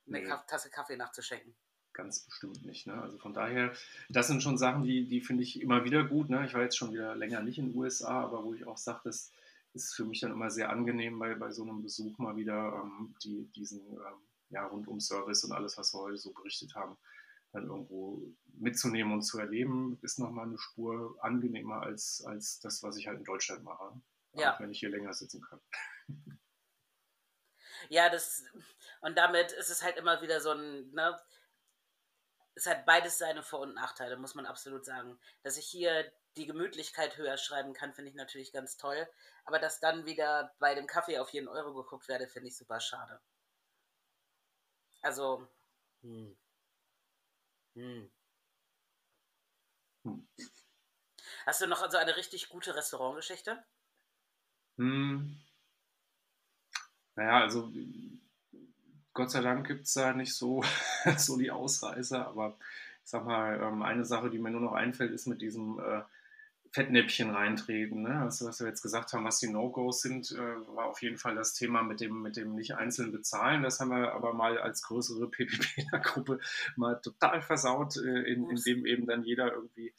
eine 0.07 0.21
nee. 0.21 0.33
Tasse 0.47 0.69
Kaffee 0.69 0.97
nachzuschenken. 0.97 1.55
Ganz 1.93 2.19
bestimmt 2.21 2.65
nicht. 2.65 2.87
Ne? 2.87 2.93
Also 2.93 3.17
von 3.17 3.33
daher, 3.33 3.73
das 4.09 4.27
sind 4.27 4.41
schon 4.41 4.57
Sachen, 4.57 4.83
die, 4.83 5.07
die 5.07 5.21
finde 5.21 5.43
ich 5.43 5.61
immer 5.61 5.83
wieder 5.83 6.03
gut. 6.03 6.29
Ne? 6.29 6.45
Ich 6.45 6.53
war 6.53 6.61
jetzt 6.61 6.77
schon 6.77 6.93
wieder 6.93 7.15
länger 7.15 7.41
nicht 7.41 7.57
in 7.57 7.69
den 7.69 7.77
USA, 7.77 8.21
aber 8.21 8.43
wo 8.43 8.53
ich 8.53 8.65
auch 8.65 8.77
sage, 8.77 9.01
das 9.03 9.31
ist 9.73 9.93
für 9.93 10.05
mich 10.05 10.21
dann 10.21 10.31
immer 10.31 10.49
sehr 10.49 10.69
angenehm, 10.69 11.19
bei, 11.19 11.35
bei 11.35 11.51
so 11.51 11.63
einem 11.63 11.81
Besuch 11.81 12.17
mal 12.17 12.35
wieder 12.35 12.81
ähm, 12.81 13.15
die, 13.23 13.45
diesen 13.55 13.81
ähm, 13.93 14.21
ja, 14.49 14.65
Rundum-Service 14.65 15.43
und 15.45 15.51
alles, 15.51 15.77
was 15.77 15.93
wir 15.93 15.99
heute 15.99 16.17
so 16.17 16.31
berichtet 16.31 16.75
haben, 16.75 16.97
dann 17.51 17.67
irgendwo 17.67 18.21
mitzunehmen 18.53 19.13
und 19.13 19.21
zu 19.23 19.39
erleben, 19.39 19.97
ist 20.01 20.19
nochmal 20.19 20.47
eine 20.47 20.57
Spur 20.57 21.17
angenehmer 21.21 21.81
als, 21.81 22.23
als 22.25 22.59
das, 22.59 22.83
was 22.83 22.97
ich 22.97 23.07
halt 23.07 23.19
in 23.19 23.25
Deutschland 23.25 23.63
mache. 23.63 24.01
Ja. 24.33 24.55
Auch 24.55 24.59
wenn 24.59 24.71
ich 24.71 24.79
hier 24.79 24.89
länger 24.89 25.13
sitzen 25.13 25.41
kann. 25.41 25.61
Ja, 27.89 28.09
das, 28.09 28.43
und 29.01 29.17
damit 29.17 29.51
ist 29.53 29.69
es 29.69 29.83
halt 29.83 29.97
immer 29.97 30.21
wieder 30.21 30.39
so 30.39 30.51
ein, 30.51 30.91
ne, 30.91 31.19
es 32.55 32.65
hat 32.65 32.85
beides 32.85 33.17
seine 33.17 33.43
Vor- 33.43 33.61
und 33.61 33.73
Nachteile, 33.73 34.17
muss 34.17 34.35
man 34.35 34.45
absolut 34.45 34.85
sagen. 34.85 35.19
Dass 35.43 35.57
ich 35.57 35.65
hier 35.65 36.11
die 36.37 36.45
Gemütlichkeit 36.45 37.17
höher 37.17 37.37
schreiben 37.37 37.73
kann, 37.73 37.93
finde 37.93 38.09
ich 38.09 38.15
natürlich 38.15 38.53
ganz 38.53 38.77
toll. 38.77 39.07
Aber 39.45 39.59
dass 39.59 39.79
dann 39.79 40.05
wieder 40.05 40.53
bei 40.59 40.75
dem 40.75 40.87
Kaffee 40.87 41.19
auf 41.19 41.29
jeden 41.31 41.47
Euro 41.47 41.73
geguckt 41.73 42.07
werde, 42.07 42.27
finde 42.27 42.49
ich 42.49 42.57
super 42.57 42.79
schade. 42.79 43.19
Also, 45.01 45.47
hm. 46.01 46.37
Hm. 47.75 48.09
Hm. 50.03 50.27
Hast 51.45 51.61
du 51.61 51.67
noch 51.67 51.89
so 51.89 51.97
eine 51.97 52.15
richtig 52.15 52.49
gute 52.49 52.75
Restaurantgeschichte? 52.75 53.63
Hm. 54.77 55.37
Naja, 57.15 57.41
also 57.41 57.71
Gott 59.13 59.31
sei 59.31 59.41
Dank 59.41 59.67
gibt 59.67 59.85
es 59.85 59.93
da 59.93 60.13
nicht 60.13 60.33
so, 60.33 60.63
so 61.17 61.37
die 61.37 61.51
Ausreißer, 61.51 62.27
aber 62.27 62.57
ich 63.03 63.09
sag 63.09 63.25
mal, 63.25 63.61
ähm, 63.61 63.81
eine 63.81 64.05
Sache, 64.05 64.29
die 64.29 64.39
mir 64.39 64.51
nur 64.51 64.61
noch 64.61 64.73
einfällt, 64.73 65.11
ist 65.11 65.27
mit 65.27 65.41
diesem 65.41 65.79
äh, 65.79 66.01
Fettnäpfchen 66.73 67.29
reintreten. 67.31 68.03
Ne? 68.03 68.21
Also, 68.21 68.45
was 68.45 68.59
wir 68.59 68.67
jetzt 68.67 68.81
gesagt 68.81 69.11
haben, 69.11 69.25
was 69.25 69.39
die 69.39 69.49
No-Gos 69.49 70.01
sind, 70.01 70.31
äh, 70.31 70.67
war 70.75 70.85
auf 70.85 71.01
jeden 71.01 71.17
Fall 71.17 71.35
das 71.35 71.53
Thema 71.53 71.83
mit 71.83 71.99
dem, 71.99 72.21
mit 72.21 72.37
dem 72.37 72.55
nicht 72.55 72.75
einzeln 72.75 73.11
bezahlen. 73.11 73.61
Das 73.61 73.79
haben 73.79 73.91
wir 73.91 74.13
aber 74.13 74.33
mal 74.33 74.57
als 74.57 74.81
größere 74.83 75.29
PPP-Gruppe 75.29 76.39
mal 76.77 76.95
total 77.01 77.41
versaut, 77.41 77.97
äh, 77.97 78.21
in, 78.21 78.49
indem 78.49 78.85
eben 78.85 79.05
dann 79.05 79.23
jeder 79.23 79.53
irgendwie 79.53 79.93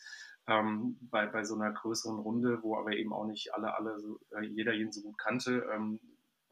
ähm, 0.47 0.97
bei, 1.03 1.27
bei 1.27 1.45
so 1.45 1.55
einer 1.55 1.73
größeren 1.73 2.19
Runde, 2.19 2.63
wo 2.63 2.77
aber 2.77 2.93
eben 2.93 3.13
auch 3.13 3.27
nicht 3.27 3.55
alle, 3.55 3.77
alle 3.77 4.01
so, 4.01 4.19
äh, 4.31 4.45
jeder 4.45 4.73
jeden 4.73 4.93
so 4.93 5.03
gut 5.03 5.19
kannte, 5.19 5.67
ähm, 5.75 6.01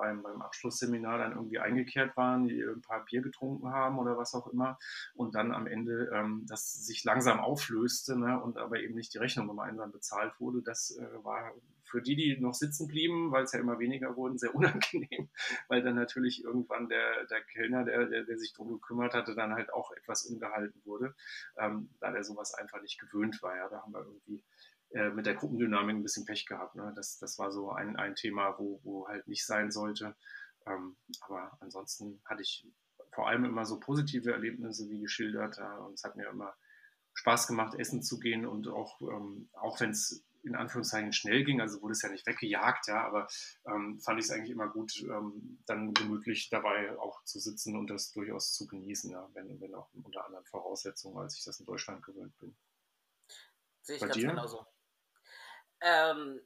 beim, 0.01 0.23
beim 0.23 0.41
Abschlussseminar 0.41 1.19
dann 1.19 1.33
irgendwie 1.33 1.59
eingekehrt 1.59 2.17
waren, 2.17 2.49
die 2.49 2.63
ein 2.63 2.81
paar 2.81 3.05
Bier 3.05 3.21
getrunken 3.21 3.71
haben 3.71 3.99
oder 3.99 4.17
was 4.17 4.35
auch 4.35 4.47
immer 4.47 4.79
und 5.15 5.35
dann 5.35 5.53
am 5.53 5.67
Ende 5.67 6.11
ähm, 6.15 6.47
das 6.49 6.73
sich 6.87 7.05
langsam 7.05 7.39
auflöste 7.39 8.19
ne, 8.19 8.41
und 8.41 8.57
aber 8.57 8.81
eben 8.81 8.95
nicht 8.95 9.13
die 9.13 9.19
Rechnung 9.19 9.47
gemeinsam 9.47 9.93
bezahlt 9.93 10.33
wurde. 10.41 10.63
Das 10.63 10.97
äh, 10.97 11.25
war 11.25 11.53
für 11.85 12.01
die, 12.01 12.17
die 12.17 12.41
noch 12.41 12.55
sitzen 12.55 12.89
blieben, 12.89 13.31
weil 13.31 13.45
es 13.45 13.53
ja 13.53 13.61
immer 13.61 13.79
weniger 13.79 14.17
wurden, 14.17 14.39
sehr 14.39 14.55
unangenehm, 14.55 15.29
weil 15.69 15.83
dann 15.83 15.97
natürlich 15.97 16.43
irgendwann 16.43 16.89
der, 16.89 17.27
der 17.27 17.43
Kellner, 17.43 17.85
der, 17.85 18.07
der, 18.07 18.25
der 18.25 18.39
sich 18.39 18.53
darum 18.53 18.73
gekümmert 18.73 19.13
hatte, 19.13 19.35
dann 19.35 19.55
halt 19.55 19.73
auch 19.73 19.93
etwas 19.93 20.25
ungehalten 20.25 20.81
wurde, 20.85 21.15
ähm, 21.59 21.91
da 22.01 22.11
der 22.11 22.25
sowas 22.25 22.55
einfach 22.55 22.81
nicht 22.81 22.99
gewöhnt 22.99 23.43
war. 23.43 23.57
Ja, 23.57 23.69
da 23.69 23.83
haben 23.83 23.93
wir 23.93 24.01
irgendwie 24.01 24.43
äh, 24.91 25.11
mit 25.11 25.27
der 25.27 25.35
Gruppendynamik 25.35 25.97
ein 25.97 26.03
bisschen 26.03 26.25
Pech 26.25 26.47
gehabt. 26.47 26.75
Ne? 26.75 26.93
Das, 26.97 27.19
das 27.19 27.39
war 27.39 27.53
so 27.53 27.71
ein, 27.71 27.97
ein 27.97 28.15
Thema, 28.15 28.59
wo, 28.59 28.81
wo 28.83 29.09
halt 29.09 29.27
nicht 29.29 29.47
sein 29.47 29.71
sollte. 29.71 30.17
Ähm, 30.67 30.97
aber 31.21 31.57
ansonsten 31.61 32.21
hatte 32.25 32.43
ich 32.43 32.67
vor 33.13 33.29
allem 33.29 33.45
immer 33.45 33.65
so 33.65 33.81
positive 33.81 34.33
Erlebnisse 34.33 34.89
wie 34.89 35.01
geschildert. 35.01 35.59
Äh, 35.59 35.81
und 35.85 35.95
es 35.95 36.05
hat 36.05 36.17
mir 36.17 36.29
immer 36.29 36.55
Spaß 37.15 37.47
gemacht, 37.47 37.75
essen 37.79 38.03
zu 38.03 38.19
gehen 38.19 38.47
und 38.47 38.69
auch, 38.69 39.01
ähm, 39.01 39.49
auch 39.53 39.81
wenn 39.81 39.91
es 39.91 40.25
in 40.43 40.57
Anführungszeichen 40.57 41.13
schnell 41.13 41.45
ging, 41.45 41.61
also 41.61 41.83
wurde 41.83 41.93
es 41.93 42.03
ja 42.03 42.09
nicht 42.09 42.27
weggejagt, 42.27 42.89
ja, 42.89 43.05
aber 43.07 43.29
ähm, 43.67 44.01
fand 44.01 44.19
ich 44.19 44.25
es 44.25 44.31
eigentlich 44.31 44.51
immer 44.51 44.69
gut, 44.69 45.03
ähm, 45.03 45.59
dann 45.67 45.93
gemütlich 45.93 46.49
dabei 46.49 46.99
auch 46.99 47.23
zu 47.25 47.39
sitzen 47.39 47.77
und 47.77 47.91
das 47.91 48.11
durchaus 48.13 48.55
zu 48.55 48.67
genießen, 48.67 49.11
ja, 49.11 49.29
wenn, 49.35 49.61
wenn 49.61 49.75
auch 49.75 49.91
unter 49.93 50.25
anderen 50.25 50.47
Voraussetzungen, 50.47 51.19
als 51.19 51.37
ich 51.37 51.45
das 51.45 51.61
in 51.61 51.67
Deutschland 51.67 52.03
gewöhnt 52.03 52.37
bin. 52.39 52.57
Sehe 53.83 53.97
ich 53.97 54.01
Bei 54.01 54.07
ganz 54.07 54.19
dir? 54.19 54.29
genauso. 54.29 54.67
Ähm, 55.81 56.41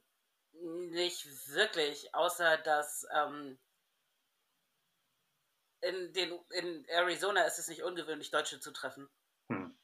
nicht 0.61 1.27
wirklich, 1.49 2.13
außer 2.15 2.57
dass 2.57 3.05
ähm, 3.13 3.57
in, 5.81 6.13
den, 6.13 6.39
in 6.51 6.85
Arizona 6.89 7.43
ist 7.43 7.59
es 7.59 7.67
nicht 7.67 7.83
ungewöhnlich, 7.83 8.31
Deutsche 8.31 8.59
zu 8.59 8.71
treffen. 8.71 9.09
Hm. 9.49 9.77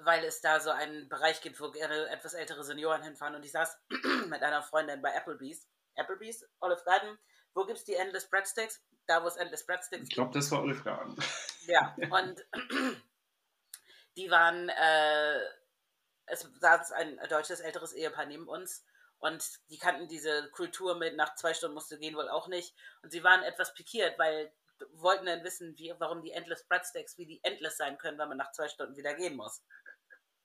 Weil 0.00 0.24
es 0.24 0.40
da 0.40 0.60
so 0.60 0.70
einen 0.70 1.08
Bereich 1.08 1.40
gibt, 1.40 1.60
wo 1.60 1.70
gerne 1.70 2.08
etwas 2.08 2.34
ältere 2.34 2.64
Senioren 2.64 3.02
hinfahren. 3.02 3.34
Und 3.34 3.44
ich 3.44 3.52
saß 3.52 3.78
mit 4.28 4.42
einer 4.42 4.62
Freundin 4.62 5.00
bei 5.00 5.14
Applebee's. 5.14 5.68
Applebee's, 5.94 6.46
Olive 6.60 6.82
Garden. 6.84 7.18
Wo 7.54 7.64
gibt 7.64 7.78
es 7.78 7.84
die 7.84 7.94
Endless 7.94 8.28
Breadsticks? 8.28 8.82
Da, 9.06 9.22
wo 9.22 9.28
es 9.28 9.36
Endless 9.36 9.64
Breadsticks 9.64 10.00
gibt. 10.00 10.12
Ich 10.12 10.14
glaube, 10.14 10.34
das 10.34 10.50
war 10.50 10.62
Olive 10.62 10.82
Garden. 10.82 11.16
Ja, 11.66 11.96
und 12.10 12.44
die 14.16 14.30
waren 14.30 14.68
äh, 14.68 15.40
es 16.26 16.48
saß 16.60 16.92
ein 16.92 17.18
deutsches 17.28 17.60
älteres 17.60 17.92
Ehepaar 17.92 18.26
neben 18.26 18.48
uns 18.48 18.84
und 19.18 19.44
die 19.70 19.78
kannten 19.78 20.08
diese 20.08 20.50
Kultur 20.50 20.96
mit 20.96 21.16
nach 21.16 21.34
zwei 21.36 21.54
Stunden 21.54 21.74
musste 21.74 21.98
gehen 21.98 22.16
wohl 22.16 22.28
auch 22.28 22.48
nicht. 22.48 22.74
Und 23.02 23.10
sie 23.10 23.24
waren 23.24 23.42
etwas 23.42 23.74
pikiert, 23.74 24.18
weil 24.18 24.52
wollten 24.92 25.26
dann 25.26 25.42
wissen, 25.42 25.76
wie, 25.78 25.94
warum 25.98 26.22
die 26.22 26.32
Endless 26.32 26.64
Breadsticks, 26.64 27.16
wie 27.16 27.26
die 27.26 27.40
endless 27.42 27.78
sein 27.78 27.96
können, 27.96 28.18
wenn 28.18 28.28
man 28.28 28.36
nach 28.36 28.52
zwei 28.52 28.68
Stunden 28.68 28.96
wieder 28.96 29.14
gehen 29.14 29.36
muss. 29.36 29.62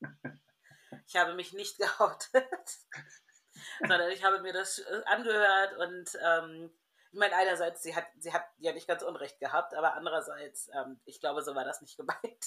Ich 1.07 1.17
habe 1.17 1.33
mich 1.33 1.51
nicht 1.51 1.77
geoutet, 1.77 2.77
sondern 3.79 4.11
ich 4.11 4.23
habe 4.23 4.39
mir 4.39 4.53
das 4.53 4.79
äh, 4.79 5.01
angehört 5.05 5.77
und 5.77 6.17
ähm, 6.23 6.71
ich 7.11 7.19
meine, 7.19 7.35
einerseits, 7.35 7.83
sie 7.83 7.93
hat, 7.93 8.05
sie 8.17 8.31
hat 8.31 8.45
ja 8.59 8.71
nicht 8.71 8.87
ganz 8.87 9.03
Unrecht 9.03 9.39
gehabt, 9.39 9.73
aber 9.73 9.95
andererseits, 9.95 10.69
ähm, 10.73 11.01
ich 11.03 11.19
glaube, 11.19 11.41
so 11.41 11.53
war 11.53 11.65
das 11.65 11.81
nicht 11.81 11.97
gemeint. 11.97 12.45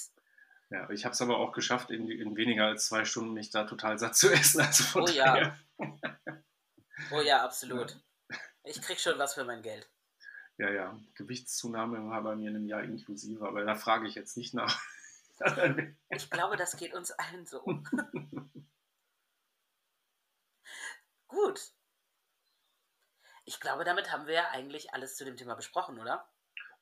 Ja, 0.69 0.89
ich 0.89 1.05
habe 1.05 1.13
es 1.13 1.21
aber 1.21 1.37
auch 1.37 1.51
geschafft, 1.51 1.91
in, 1.91 2.09
in, 2.09 2.35
weniger 2.35 2.65
als 2.65 2.87
zwei 2.87 3.05
Stunden 3.05 3.33
mich 3.33 3.51
da 3.51 3.65
total 3.65 3.99
satt 3.99 4.15
zu 4.15 4.29
essen. 4.33 4.61
Also 4.61 4.99
oh 4.99 5.05
daher. 5.05 5.57
ja. 5.77 5.91
Oh 7.11 7.21
ja, 7.21 7.43
absolut. 7.43 7.99
Ich 8.63 8.81
krieg 8.81 8.99
schon 8.99 9.19
was 9.19 9.35
für 9.35 9.43
mein 9.43 9.61
Geld. 9.61 9.87
Ja, 10.57 10.71
ja. 10.71 10.99
Gewichtszunahme 11.15 12.09
war 12.09 12.23
bei 12.23 12.35
mir 12.35 12.49
in 12.49 12.55
einem 12.55 12.67
Jahr 12.67 12.83
inklusive, 12.83 13.45
aber 13.47 13.63
da 13.63 13.75
frage 13.75 14.07
ich 14.07 14.15
jetzt 14.15 14.37
nicht 14.37 14.53
nach. 14.53 14.81
ich 16.09 16.29
glaube, 16.29 16.55
das 16.55 16.77
geht 16.77 16.93
uns 16.93 17.11
allen 17.11 17.45
so. 17.45 17.61
Gut. 21.27 21.73
Ich 23.43 23.59
glaube, 23.59 23.83
damit 23.83 24.11
haben 24.11 24.25
wir 24.25 24.33
ja 24.33 24.49
eigentlich 24.49 24.93
alles 24.93 25.17
zu 25.17 25.25
dem 25.25 25.35
Thema 25.37 25.55
besprochen, 25.55 25.99
oder? 25.99 26.27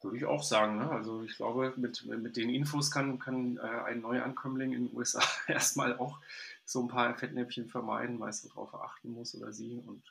Würde 0.04 0.18
ich 0.18 0.26
auch 0.26 0.44
sagen. 0.44 0.78
Ne? 0.78 0.92
Also 0.92 1.24
ich 1.24 1.36
glaube, 1.38 1.74
mit, 1.78 2.06
mit 2.06 2.36
den 2.36 2.50
Infos 2.50 2.92
kann, 2.92 3.20
kann 3.20 3.58
äh, 3.58 3.62
ein 3.62 4.02
Neuankömmling 4.02 4.74
in 4.74 4.88
den 4.88 4.98
USA 4.98 5.22
erstmal 5.48 5.98
auch 5.98 6.20
so 6.66 6.82
ein 6.82 6.88
paar 6.88 7.18
Fettnäpfchen 7.18 7.70
vermeiden, 7.70 8.20
weil 8.20 8.30
es 8.30 8.42
darauf 8.42 8.74
achten 8.76 9.12
muss 9.12 9.36
oder 9.36 9.54
sie. 9.54 9.82
Und 9.86 10.04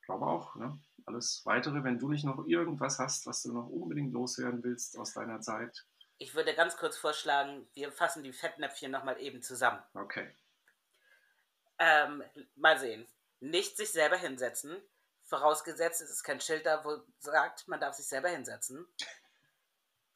ich 0.00 0.06
glaube 0.06 0.26
auch, 0.26 0.56
ne? 0.56 0.78
alles 1.08 1.44
Weitere, 1.44 1.82
wenn 1.84 1.98
du 1.98 2.08
nicht 2.08 2.24
noch 2.24 2.46
irgendwas 2.46 2.98
hast, 2.98 3.26
was 3.26 3.42
du 3.42 3.52
noch 3.52 3.68
unbedingt 3.68 4.12
loswerden 4.12 4.62
willst 4.62 4.98
aus 4.98 5.14
deiner 5.14 5.40
Zeit. 5.40 5.84
Ich 6.18 6.34
würde 6.34 6.54
ganz 6.54 6.76
kurz 6.76 6.96
vorschlagen, 6.96 7.68
wir 7.74 7.92
fassen 7.92 8.22
die 8.22 8.32
Fettnäpfchen 8.32 8.90
nochmal 8.90 9.20
eben 9.20 9.42
zusammen. 9.42 9.80
Okay. 9.94 10.28
Ähm, 11.78 12.22
mal 12.56 12.78
sehen. 12.78 13.06
Nicht 13.40 13.76
sich 13.76 13.90
selber 13.90 14.16
hinsetzen. 14.16 14.76
Vorausgesetzt, 15.24 16.00
es 16.00 16.10
ist 16.10 16.24
kein 16.24 16.40
Schild 16.40 16.66
da, 16.66 16.84
wo 16.84 16.98
sagt, 17.20 17.68
man 17.68 17.80
darf 17.80 17.94
sich 17.94 18.06
selber 18.06 18.28
hinsetzen. 18.28 18.86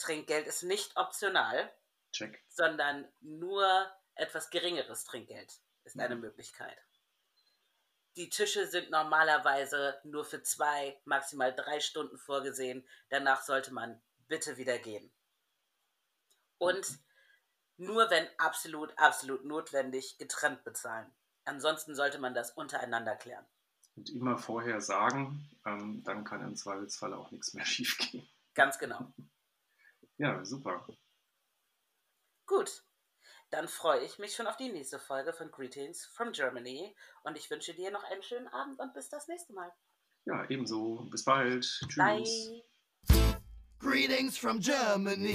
Trinkgeld 0.03 0.47
ist 0.47 0.63
nicht 0.63 0.97
optional, 0.97 1.73
Check. 2.13 2.43
sondern 2.49 3.09
nur 3.21 3.91
etwas 4.15 4.51
geringeres 4.51 5.05
Trinkgeld 5.05 5.53
ist 5.85 5.99
eine 5.99 6.15
Mhm. 6.17 6.21
Möglichkeit. 6.23 6.77
Die 8.17 8.29
Tische 8.29 8.67
sind 8.67 8.91
normalerweise 8.91 9.99
nur 10.05 10.25
für 10.27 10.43
zwei, 10.43 11.01
maximal 11.07 11.55
drei 11.55 11.81
Stunden 11.81 12.19
vorgesehen. 12.19 12.87
Danach 13.09 13.41
sollte 13.43 13.73
man 13.73 14.03
bitte 14.29 14.59
wieder 14.59 14.79
gehen. 14.79 15.11
Und 16.59 16.87
nur 17.79 18.11
wenn 18.11 18.29
absolut, 18.39 18.97
absolut 18.99 19.45
notwendig, 19.45 20.19
getrennt 20.19 20.63
bezahlen. 20.65 21.11
Ansonsten 21.45 21.95
sollte 21.95 22.19
man 22.19 22.35
das 22.35 22.53
untereinander 22.53 23.17
klären. 23.17 23.47
Und 23.97 24.11
immer 24.11 24.39
vorher 24.39 24.81
sagen, 24.81 25.49
ähm, 25.67 26.03
dann 26.05 26.25
kann 26.25 26.43
im 26.43 26.55
Zweifelsfall 26.57 27.15
auch 27.15 27.31
nichts 27.31 27.55
mehr 27.55 27.65
schiefgehen. 27.65 28.29
Ganz 28.55 28.79
genau. 28.79 29.13
Ja, 30.23 30.45
super. 30.45 30.87
Gut. 32.47 32.85
Dann 33.51 33.67
freue 33.67 34.05
ich 34.05 34.21
mich 34.21 34.37
schon 34.37 34.47
auf 34.47 34.57
die 34.57 34.71
nächste 34.71 35.01
Folge 35.01 35.33
von 35.33 35.51
Greetings 35.51 36.07
from 36.07 36.31
Germany 36.31 36.95
und 37.25 37.37
ich 37.37 37.51
wünsche 37.51 37.75
dir 37.75 37.91
noch 37.91 38.05
einen 38.05 38.23
schönen 38.23 38.47
Abend 38.47 38.79
und 38.79 38.95
bis 38.95 39.09
das 39.09 39.27
nächste 39.27 39.53
Mal. 39.53 39.73
Ja, 40.25 40.49
ebenso. 40.49 41.09
Bis 41.11 41.25
bald. 41.25 41.65
Tschüss. 41.65 41.97
Bye. 41.97 42.63
Greetings 43.81 44.39
from 44.39 44.61
Germany. 44.61 45.35